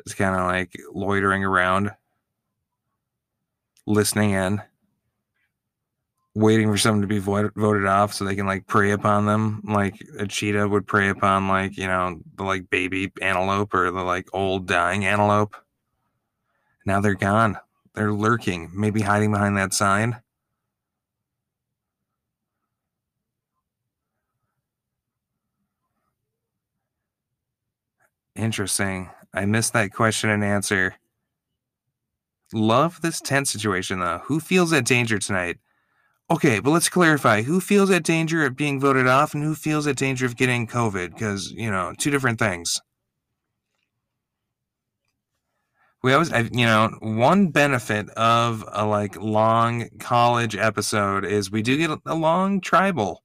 [0.00, 1.90] It's kind of like loitering around,
[3.86, 4.62] listening in
[6.34, 9.62] waiting for someone to be voted voted off so they can like prey upon them.
[9.64, 14.02] Like a cheetah would prey upon like you know the like baby antelope or the
[14.02, 15.56] like old dying antelope.
[16.86, 17.58] Now they're gone.
[17.94, 20.20] They're lurking maybe hiding behind that sign.
[28.36, 29.10] Interesting.
[29.34, 30.96] I missed that question and answer.
[32.52, 34.18] Love this tent situation though.
[34.24, 35.58] Who feels that danger tonight
[36.30, 39.88] Okay, but let's clarify who feels at danger of being voted off and who feels
[39.88, 42.80] at danger of getting COVID because, you know, two different things.
[46.02, 51.76] We always, you know, one benefit of a like long college episode is we do
[51.76, 53.22] get a long tribal.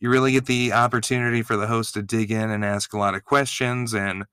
[0.00, 3.14] You really get the opportunity for the host to dig in and ask a lot
[3.14, 4.24] of questions and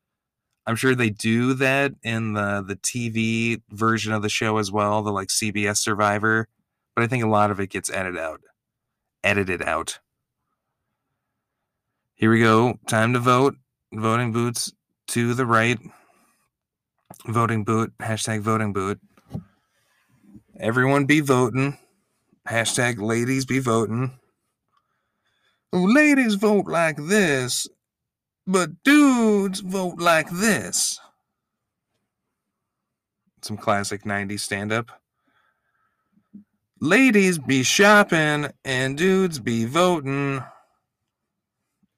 [0.66, 5.04] I'm sure they do that in the the TV version of the show as well,
[5.04, 6.48] the like CBS Survivor
[6.96, 8.42] but I think a lot of it gets edited out.
[9.24, 10.00] Edited out.
[12.16, 12.80] Here we go.
[12.88, 13.56] Time to vote.
[13.94, 14.72] Voting boots
[15.08, 15.78] to the right.
[17.28, 17.94] Voting boot.
[18.00, 19.00] Hashtag voting boot.
[20.58, 21.78] Everyone be voting.
[22.48, 24.18] Hashtag ladies be voting.
[25.74, 27.68] ladies vote like this,
[28.48, 31.00] but dudes vote like this.
[33.42, 34.92] Some classic 90s stand up
[36.80, 40.44] ladies be shopping and dudes be voting.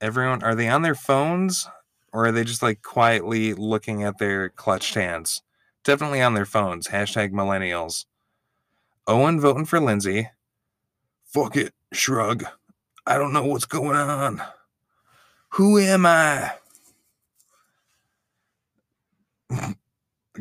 [0.00, 1.68] Everyone, are they on their phones
[2.12, 5.42] or are they just like quietly looking at their clutched hands?
[5.84, 6.88] Definitely on their phones.
[6.88, 8.04] Hashtag millennials.
[9.06, 10.30] Owen voting for Lindsay.
[11.24, 11.72] Fuck it.
[11.92, 12.44] Shrug.
[13.06, 14.42] I don't know what's going on.
[15.52, 16.52] Who am I?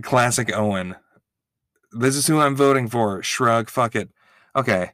[0.02, 0.96] Classic Owen.
[1.94, 3.24] This is who I'm voting for.
[3.24, 3.70] Shrug.
[3.70, 4.10] Fuck it.
[4.58, 4.92] Okay.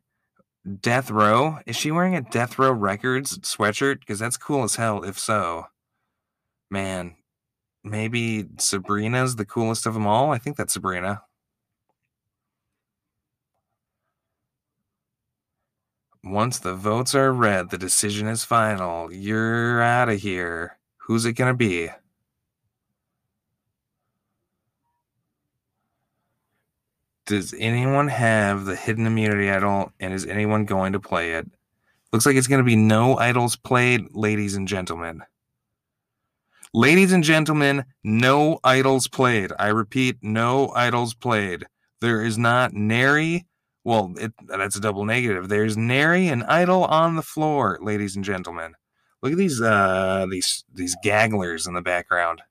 [0.82, 1.60] Death Row.
[1.66, 4.00] Is she wearing a Death Row Records sweatshirt?
[4.02, 5.68] Because that's cool as hell, if so.
[6.70, 7.16] Man,
[7.84, 10.32] maybe Sabrina's the coolest of them all.
[10.32, 11.24] I think that's Sabrina.
[16.24, 19.14] Once the votes are read, the decision is final.
[19.14, 20.80] You're out of here.
[21.08, 21.90] Who's it going to be?
[27.26, 31.50] Does anyone have the hidden immunity idol and is anyone going to play it?
[32.12, 35.24] Looks like it's going to be no idols played, ladies and gentlemen.
[36.74, 39.52] Ladies and gentlemen, no idols played.
[39.60, 41.66] I repeat, no idols played.
[42.02, 43.46] There is not nary,
[43.84, 45.50] well, it, that's a double negative.
[45.50, 48.76] There's nary an idol on the floor, ladies and gentlemen.
[49.22, 52.42] Look at these uh these these gagglers in the background.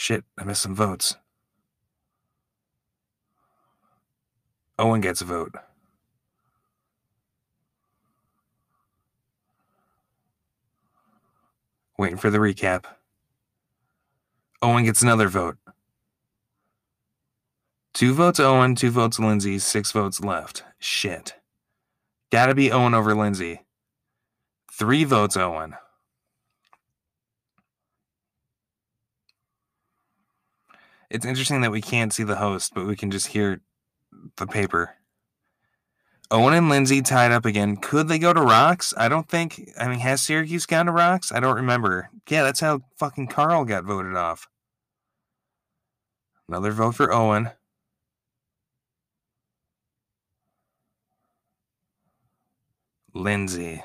[0.00, 1.16] Shit, I missed some votes.
[4.78, 5.56] Owen gets a vote.
[11.98, 12.84] Waiting for the recap.
[14.62, 15.56] Owen gets another vote.
[17.92, 20.62] Two votes Owen, two votes Lindsay, six votes left.
[20.78, 21.34] Shit.
[22.30, 23.66] Gotta be Owen over Lindsay.
[24.70, 25.74] Three votes Owen.
[31.10, 33.60] It's interesting that we can't see the host, but we can just hear
[34.36, 34.94] the paper.
[36.30, 37.76] Owen and Lindsay tied up again.
[37.76, 38.92] Could they go to Rocks?
[38.96, 39.70] I don't think.
[39.78, 41.32] I mean, has Syracuse gone to Rocks?
[41.32, 42.10] I don't remember.
[42.28, 44.46] Yeah, that's how fucking Carl got voted off.
[46.46, 47.50] Another vote for Owen.
[53.14, 53.82] Lindsay.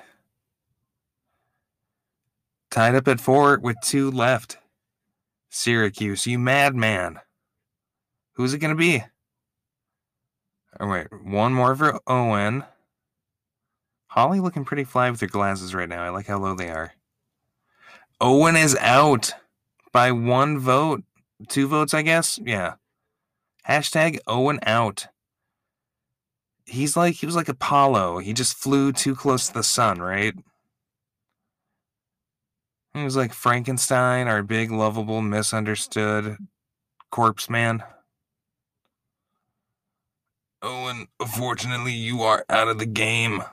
[2.71, 4.57] Tied up at four with two left.
[5.53, 7.19] Syracuse, you madman.
[8.33, 9.03] Who's it going to be?
[10.79, 12.63] Oh, All right, one more for Owen.
[14.07, 16.03] Holly looking pretty fly with her glasses right now.
[16.03, 16.93] I like how low they are.
[18.19, 19.31] Owen is out
[19.91, 21.03] by one vote.
[21.49, 22.39] Two votes, I guess.
[22.43, 22.75] Yeah.
[23.67, 25.07] Hashtag Owen out.
[26.65, 28.19] He's like he was like Apollo.
[28.19, 30.33] He just flew too close to the sun, right?
[32.93, 36.37] He was like Frankenstein, our big, lovable, misunderstood
[37.09, 37.83] corpse man.
[40.61, 43.43] Owen, unfortunately, you are out of the game.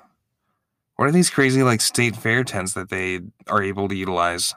[0.97, 4.55] What are these crazy, like, state fair tents that they are able to utilize?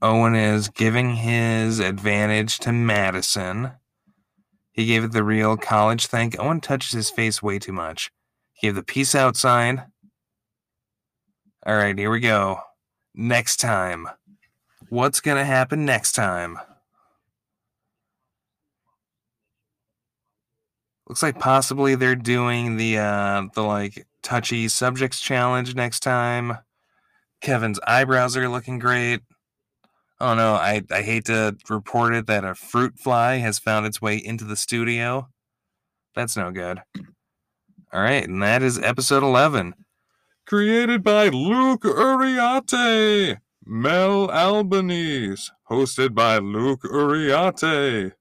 [0.00, 3.72] Owen is giving his advantage to Madison.
[4.72, 6.38] He gave it the real college thank.
[6.38, 8.10] Owen touches his face way too much.
[8.52, 9.84] He gave the peace out sign.
[11.66, 12.60] All right, here we go.
[13.12, 14.06] Next time.
[14.88, 16.58] What's going to happen next time?
[21.08, 26.58] Looks like possibly they're doing the uh the like touchy subjects challenge next time.
[27.40, 29.22] Kevin's eyebrows are looking great.
[30.20, 34.00] Oh no, I, I hate to report it that a fruit fly has found its
[34.00, 35.28] way into the studio.
[36.14, 36.80] That's no good.
[37.92, 39.74] All right, and that is episode 11.
[40.46, 48.12] Created by Luke Uriarte, Mel Albanese, hosted by Luke Uriarte.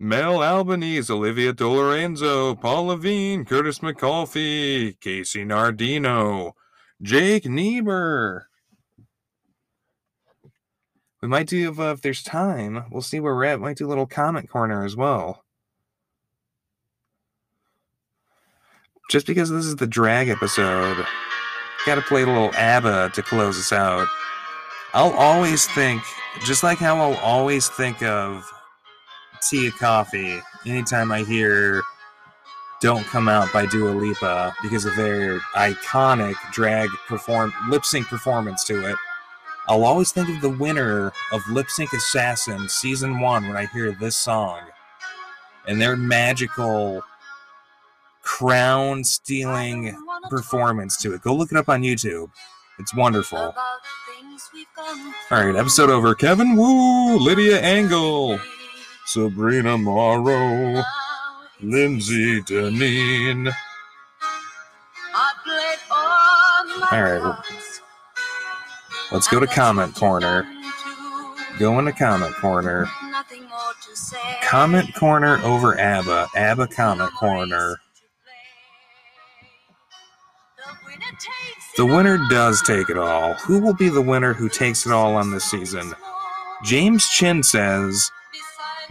[0.00, 6.54] Mel Albanese, Olivia Dolorenzo, Paul Levine, Curtis McAulphy, Casey Nardino,
[7.00, 8.48] Jake Niebuhr.
[11.22, 13.60] We might do, if, uh, if there's time, we'll see where we're at.
[13.60, 15.45] Might do a little comment corner as well.
[19.08, 21.04] Just because this is the drag episode,
[21.86, 24.08] gotta play a little ABBA to close us out.
[24.94, 26.02] I'll always think,
[26.44, 28.44] just like how I'll always think of
[29.48, 31.82] tea or coffee anytime I hear
[32.80, 38.64] Don't Come Out by Dua Lipa because of their iconic drag perform lip sync performance
[38.64, 38.96] to it.
[39.68, 43.92] I'll always think of the winner of Lip Sync Assassin season one when I hear
[43.92, 44.60] this song
[45.66, 47.02] and their magical
[48.26, 49.96] crown stealing
[50.28, 51.22] performance to it.
[51.22, 52.28] Go look it up on YouTube.
[52.78, 53.38] It's wonderful.
[53.38, 53.54] All
[55.30, 56.14] right, episode over.
[56.14, 58.38] Kevin Wu, Lydia Angle,
[59.06, 60.82] Sabrina Morrow,
[61.62, 63.54] Lindsay Deneen.
[66.92, 67.38] All right,
[69.12, 70.46] let's go to comment corner.
[71.58, 72.86] Go into comment corner.
[74.42, 76.28] Comment corner over ABBA.
[76.36, 77.80] ABBA comment corner.
[81.76, 83.34] The winner does take it all.
[83.34, 85.92] Who will be the winner who takes it all on this season?
[86.64, 88.10] James Chin says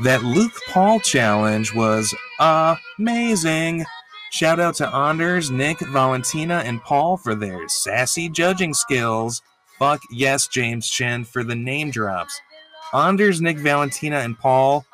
[0.04, 3.86] that Luke Paul challenge was amazing.
[4.32, 9.42] Shout out to Anders, Nick, Valentina, and Paul for their sassy judging skills.
[9.80, 12.40] Fuck yes, James Chin, for the name drops.
[12.94, 14.86] Anders, Nick, Valentina, and Paul,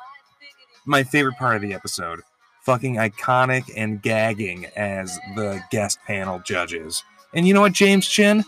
[0.86, 2.20] my favorite part of the episode.
[2.62, 7.02] Fucking iconic and gagging as the guest panel judges.
[7.34, 8.44] And you know what, James Chin?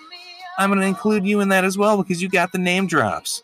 [0.59, 3.43] I'm going to include you in that as well because you got the name drops.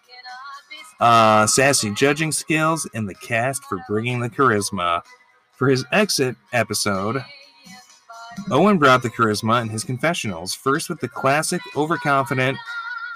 [1.01, 5.03] Uh, sassy judging skills and the cast for bringing the charisma.
[5.57, 7.23] For his exit episode,
[8.51, 12.57] Owen brought the charisma in his confessionals, first with the classic overconfident,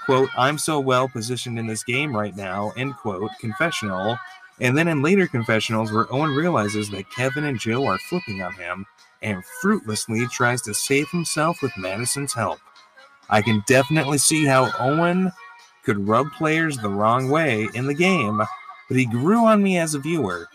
[0.05, 4.17] quote, I'm so well positioned in this game right now, end quote, confessional,
[4.59, 8.53] and then in later confessionals where Owen realizes that Kevin and Joe are flipping on
[8.53, 8.85] him
[9.21, 12.59] and fruitlessly tries to save himself with Madison's help.
[13.29, 15.31] I can definitely see how Owen
[15.83, 18.37] could rub players the wrong way in the game,
[18.87, 20.47] but he grew on me as a viewer.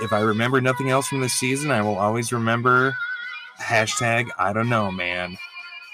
[0.00, 2.94] If I remember nothing else from this season, I will always remember
[3.60, 5.36] hashtag I don't know, man.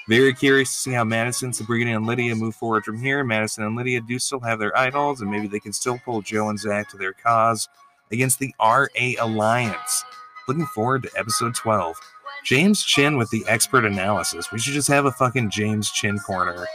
[0.09, 3.23] Very curious to see how Madison, Sabrina, and Lydia move forward from here.
[3.23, 6.49] Madison and Lydia do still have their idols, and maybe they can still pull Joe
[6.49, 7.69] and Zach to their cause
[8.11, 8.87] against the RA
[9.21, 10.05] Alliance.
[10.51, 11.97] Looking forward to episode 12.
[12.43, 14.51] James Chin with the expert analysis.
[14.51, 16.67] We should just have a fucking James Chin corner.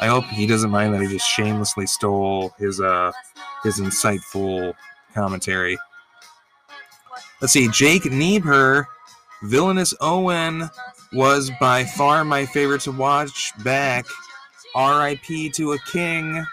[0.00, 3.12] I hope he doesn't mind that he just shamelessly stole his uh
[3.62, 4.74] his insightful
[5.14, 5.78] commentary.
[7.40, 8.88] Let's see, Jake Niebuhr,
[9.44, 10.68] Villainous Owen
[11.12, 14.04] was by far my favorite to watch back.
[14.74, 15.50] R.I.P.
[15.50, 16.44] to a king.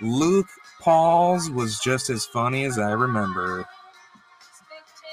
[0.00, 0.48] Luke
[0.80, 3.64] Paul's was just as funny as I remember.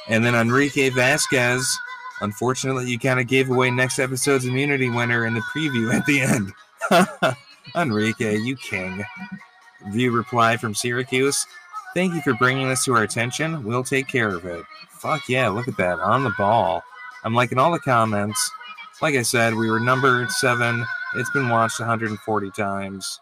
[0.07, 1.67] And then Enrique Vasquez.
[2.21, 6.21] Unfortunately, you kind of gave away next episode's immunity winner in the preview at the
[6.21, 7.35] end.
[7.75, 9.03] Enrique, you king.
[9.89, 11.45] View reply from Syracuse.
[11.93, 13.63] Thank you for bringing this to our attention.
[13.63, 14.63] We'll take care of it.
[14.89, 15.99] Fuck yeah, look at that.
[15.99, 16.83] On the ball.
[17.23, 18.51] I'm liking all the comments.
[19.01, 20.85] Like I said, we were number seven.
[21.15, 23.19] It's been watched 140 times.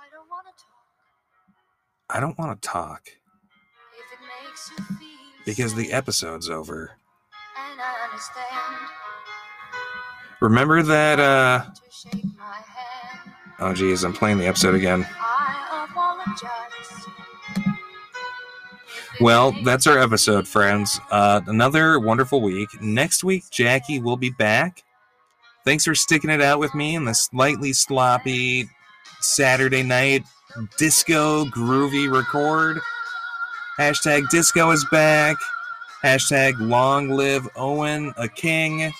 [0.00, 3.08] I don't want to talk I don't want to talk
[5.46, 6.92] if it makes you feel because the episode's over.
[7.56, 8.90] and I understand.
[10.40, 11.64] Remember that, uh.
[11.64, 15.06] To shake my hand, Oh, geez, I'm playing the episode again.
[15.18, 17.06] I apologize.
[17.56, 17.72] If it
[19.20, 21.00] Well, that's our episode, friends.
[21.10, 22.68] Uh, another wonderful week.
[22.82, 24.82] Next week, Jackie will be back.
[25.64, 28.68] Thanks for sticking it out with me in the slightly sloppy
[29.20, 30.24] Saturday night
[30.76, 32.80] disco groovy record.
[33.78, 35.36] Hashtag disco is back.
[36.04, 38.92] Hashtag long live Owen, a king.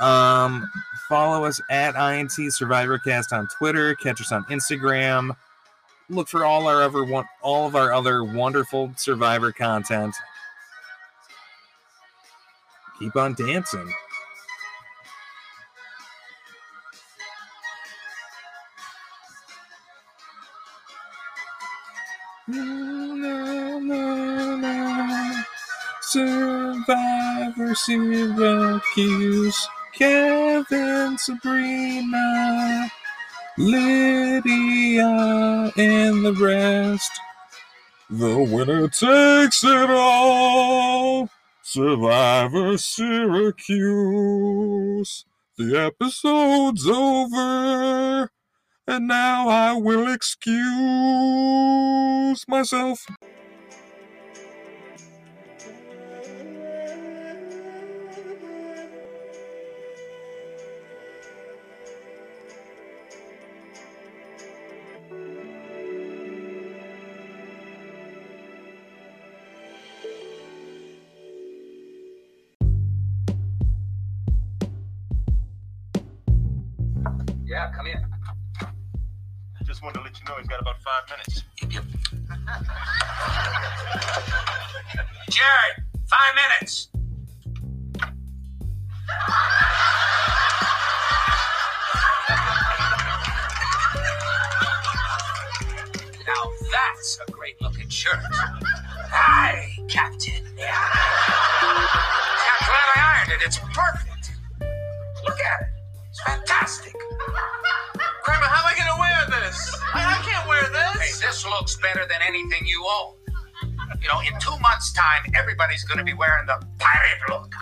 [0.00, 0.70] Um,
[1.08, 3.94] follow us at INT SurvivorCast on Twitter.
[3.94, 5.34] Catch us on Instagram.
[6.10, 10.14] Look for all our other one, all of our other wonderful Survivor content.
[12.98, 13.90] Keep on dancing.
[26.12, 32.90] Survivor Syracuse, Kevin, Sabrina,
[33.56, 35.06] Lydia,
[35.74, 37.10] and the rest.
[38.10, 41.30] The winner takes it all.
[41.62, 43.64] Survivor Syracuse.
[45.56, 48.30] The episode's over.
[48.86, 50.52] And now I will excuse
[52.46, 53.06] myself.
[80.42, 81.44] He's got about five minutes.
[85.30, 86.88] Jared, five minutes.
[96.26, 96.42] Now
[96.72, 98.18] that's a great looking shirt.
[99.12, 100.44] Aye, Captain.
[100.56, 100.72] Yeah.
[101.62, 103.46] I'm glad I ironed it.
[103.46, 104.32] It's perfect.
[105.24, 105.68] Look at it.
[106.10, 107.01] It's fantastic.
[110.64, 111.20] I, I Hey, this.
[111.20, 113.14] this looks better than anything you own.
[114.00, 117.52] You know, in two months' time, everybody's going to be wearing the pirate look.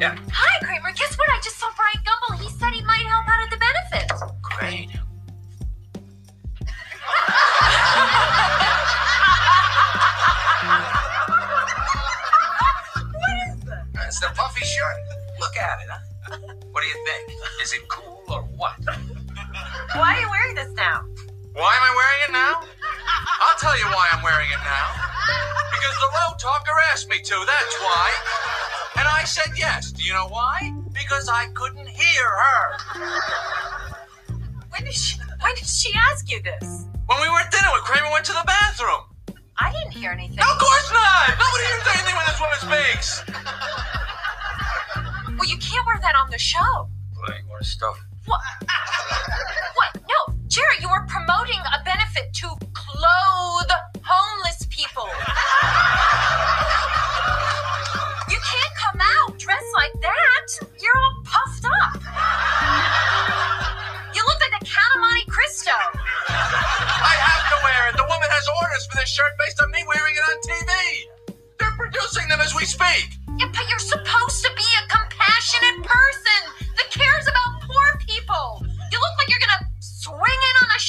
[0.00, 0.90] Yeah, Hi, Kramer.
[0.96, 1.28] Guess what?
[1.30, 2.42] I just saw Bryant Gumbel.
[2.42, 4.22] He said he might help out at the benefits.
[4.42, 4.88] great.
[11.92, 13.84] What is that?
[14.06, 14.96] It's the puffy shirt.
[15.40, 16.38] Look at it, huh?
[16.72, 17.38] What do you think?
[17.62, 18.78] Is it cool or what?
[19.98, 21.02] Why are you wearing this now?
[21.52, 22.62] Why am I wearing it now?
[23.42, 24.88] I'll tell you why I'm wearing it now.
[25.74, 28.08] Because the road talker asked me to, that's why.
[28.96, 29.92] And I said yes.
[29.92, 30.72] Do you know why?
[30.94, 32.62] Because I couldn't hear her.
[34.70, 35.18] When did she?
[35.42, 36.86] When did she ask you this?
[37.04, 39.12] When we were at dinner when Kramer went to the bathroom.
[39.60, 40.36] I didn't hear anything.
[40.36, 41.36] No, of course not!
[41.36, 43.22] Nobody hears anything when this woman speaks!
[45.36, 46.88] Well, you can't wear that on the show.
[47.26, 47.98] Playing more stuff.
[48.26, 48.40] What?
[49.74, 49.92] what?
[50.06, 55.08] No, Jerry, you are promoting a benefit to clothe homeless people.
[58.30, 60.46] You can't come out dressed like that.
[60.80, 61.98] You're all puffed up.
[64.14, 65.74] You look like the Count of Monte Cristo.
[66.30, 67.96] I have to wear it.
[67.98, 70.70] The woman has orders for this shirt based on me wearing it on TV.
[71.58, 73.18] They're producing them as we speak.
[73.38, 76.21] Yeah, but you're supposed to be a compassionate person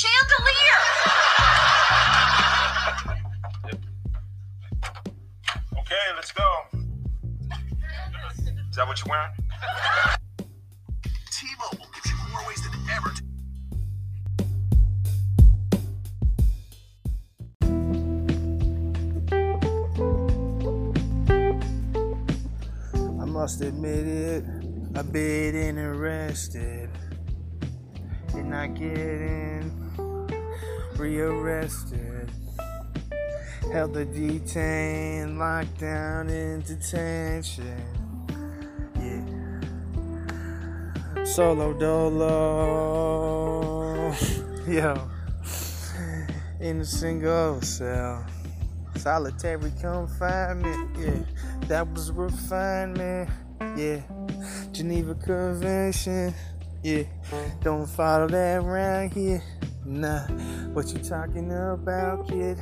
[0.03, 0.79] chandelier.
[5.79, 6.49] Okay, let's go.
[8.69, 9.31] Is that what you're wearing?
[11.31, 13.23] T-Mobile gives you more ways than ever to
[23.21, 24.43] I must admit it,
[24.95, 26.89] I've been interested
[28.35, 29.71] in not getting
[30.97, 32.31] rearrested.
[33.71, 37.81] Held the detained, locked down in detention.
[38.99, 39.21] Yeah.
[41.25, 42.23] Solo dolo.
[44.67, 45.09] Yo.
[46.59, 48.25] In a single cell.
[48.95, 50.97] Solitary confinement.
[50.99, 51.23] Yeah.
[51.67, 53.29] That was refinement.
[53.75, 54.01] Yeah.
[54.71, 56.33] Geneva Convention.
[56.83, 57.03] Yeah.
[57.61, 59.41] Don't follow that around here.
[59.85, 60.27] Nah.
[60.73, 62.57] What you talking about, kid?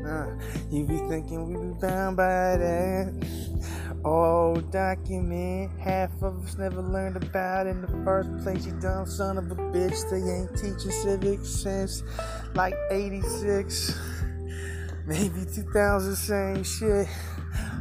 [0.00, 0.28] Nah.
[0.70, 3.12] You be thinking we be bound by that.
[4.02, 8.64] Old document, half of us never learned about in the first place.
[8.64, 12.02] You dumb son of a bitch, they ain't teaching civics since
[12.54, 13.98] like 86,
[15.06, 17.08] maybe 2000, same shit.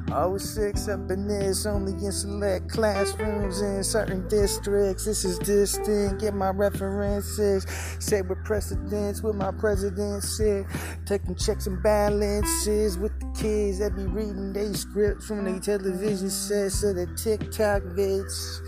[0.10, 5.06] 06 up in this, only in select classrooms in certain districts.
[5.06, 7.66] This is distinct, get my references.
[8.00, 10.66] Set with precedence with my president said.
[11.06, 16.30] Taking checks and balances with the kids that be reading they scripts from their television
[16.30, 18.62] sets of the TikTok vids.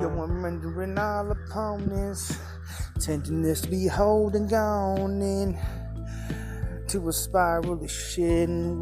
[0.00, 2.38] Yo, I'm rendering all opponents.
[3.00, 5.58] Tenderness to be holding on in
[6.94, 8.80] to a spiral of shit and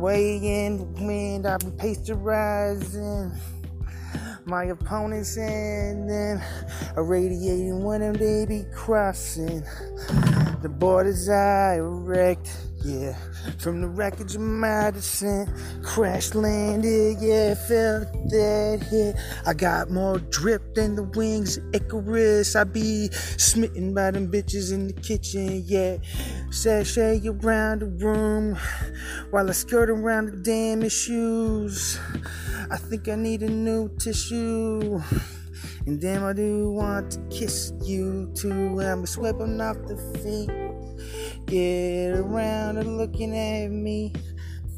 [0.76, 1.46] the wind.
[1.46, 3.34] I be pasteurizing
[4.44, 6.44] my opponents and then
[6.98, 9.62] irradiating when them they be crossing
[10.60, 12.54] the borders I erect.
[12.84, 13.16] Yeah,
[13.58, 15.48] from the wreckage of my descent,
[15.82, 17.18] crash landed.
[17.20, 19.16] Yeah, felt that hit.
[19.46, 22.56] I got more drip than the wings of Icarus.
[22.56, 25.62] I be smitten by them bitches in the kitchen.
[25.66, 25.98] Yeah,
[26.50, 28.56] sashay around the room
[29.30, 31.98] while I skirt around the damn issues.
[32.70, 35.00] I think I need a new tissue.
[35.86, 38.80] And damn, I do want to kiss you too.
[38.80, 40.71] I'm sweeping off the feet.
[41.52, 44.10] Get around and looking at me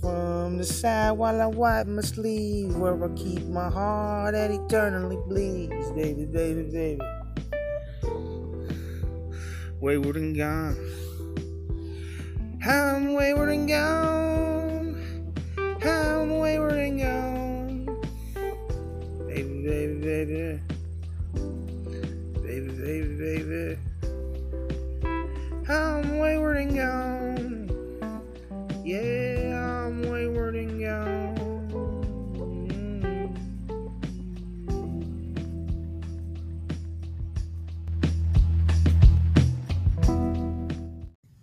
[0.01, 2.75] from the side while I wipe my sleeve.
[2.75, 5.93] Where I keep my heart that eternally bleeds.
[5.93, 7.01] Baby, baby, baby.
[9.79, 10.77] Wayward and gone.
[12.67, 15.31] I'm wayward and gone.
[15.81, 18.03] I'm wayward and gone.
[19.29, 20.61] Baby, baby, baby.
[22.43, 23.94] Baby, baby, baby.
[25.67, 27.71] I'm wayward and gone.
[28.85, 31.35] Yeah, I'm wayward and gone.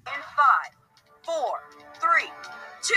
[0.05, 0.73] In five,
[1.23, 1.59] four,
[1.99, 2.29] three,
[2.83, 2.95] two.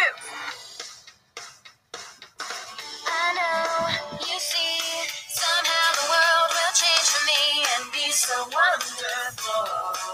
[3.06, 4.80] I know, you see,
[5.28, 10.13] somehow the world will change for me and be so wonderful.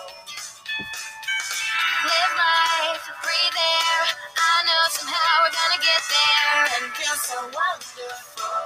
[3.22, 4.02] Breathe there.
[4.38, 8.56] I know somehow we're gonna get there and feel so wonderful.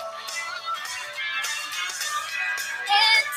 [2.89, 3.34] It's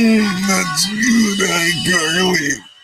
[0.00, 2.75] that's good, I garlic.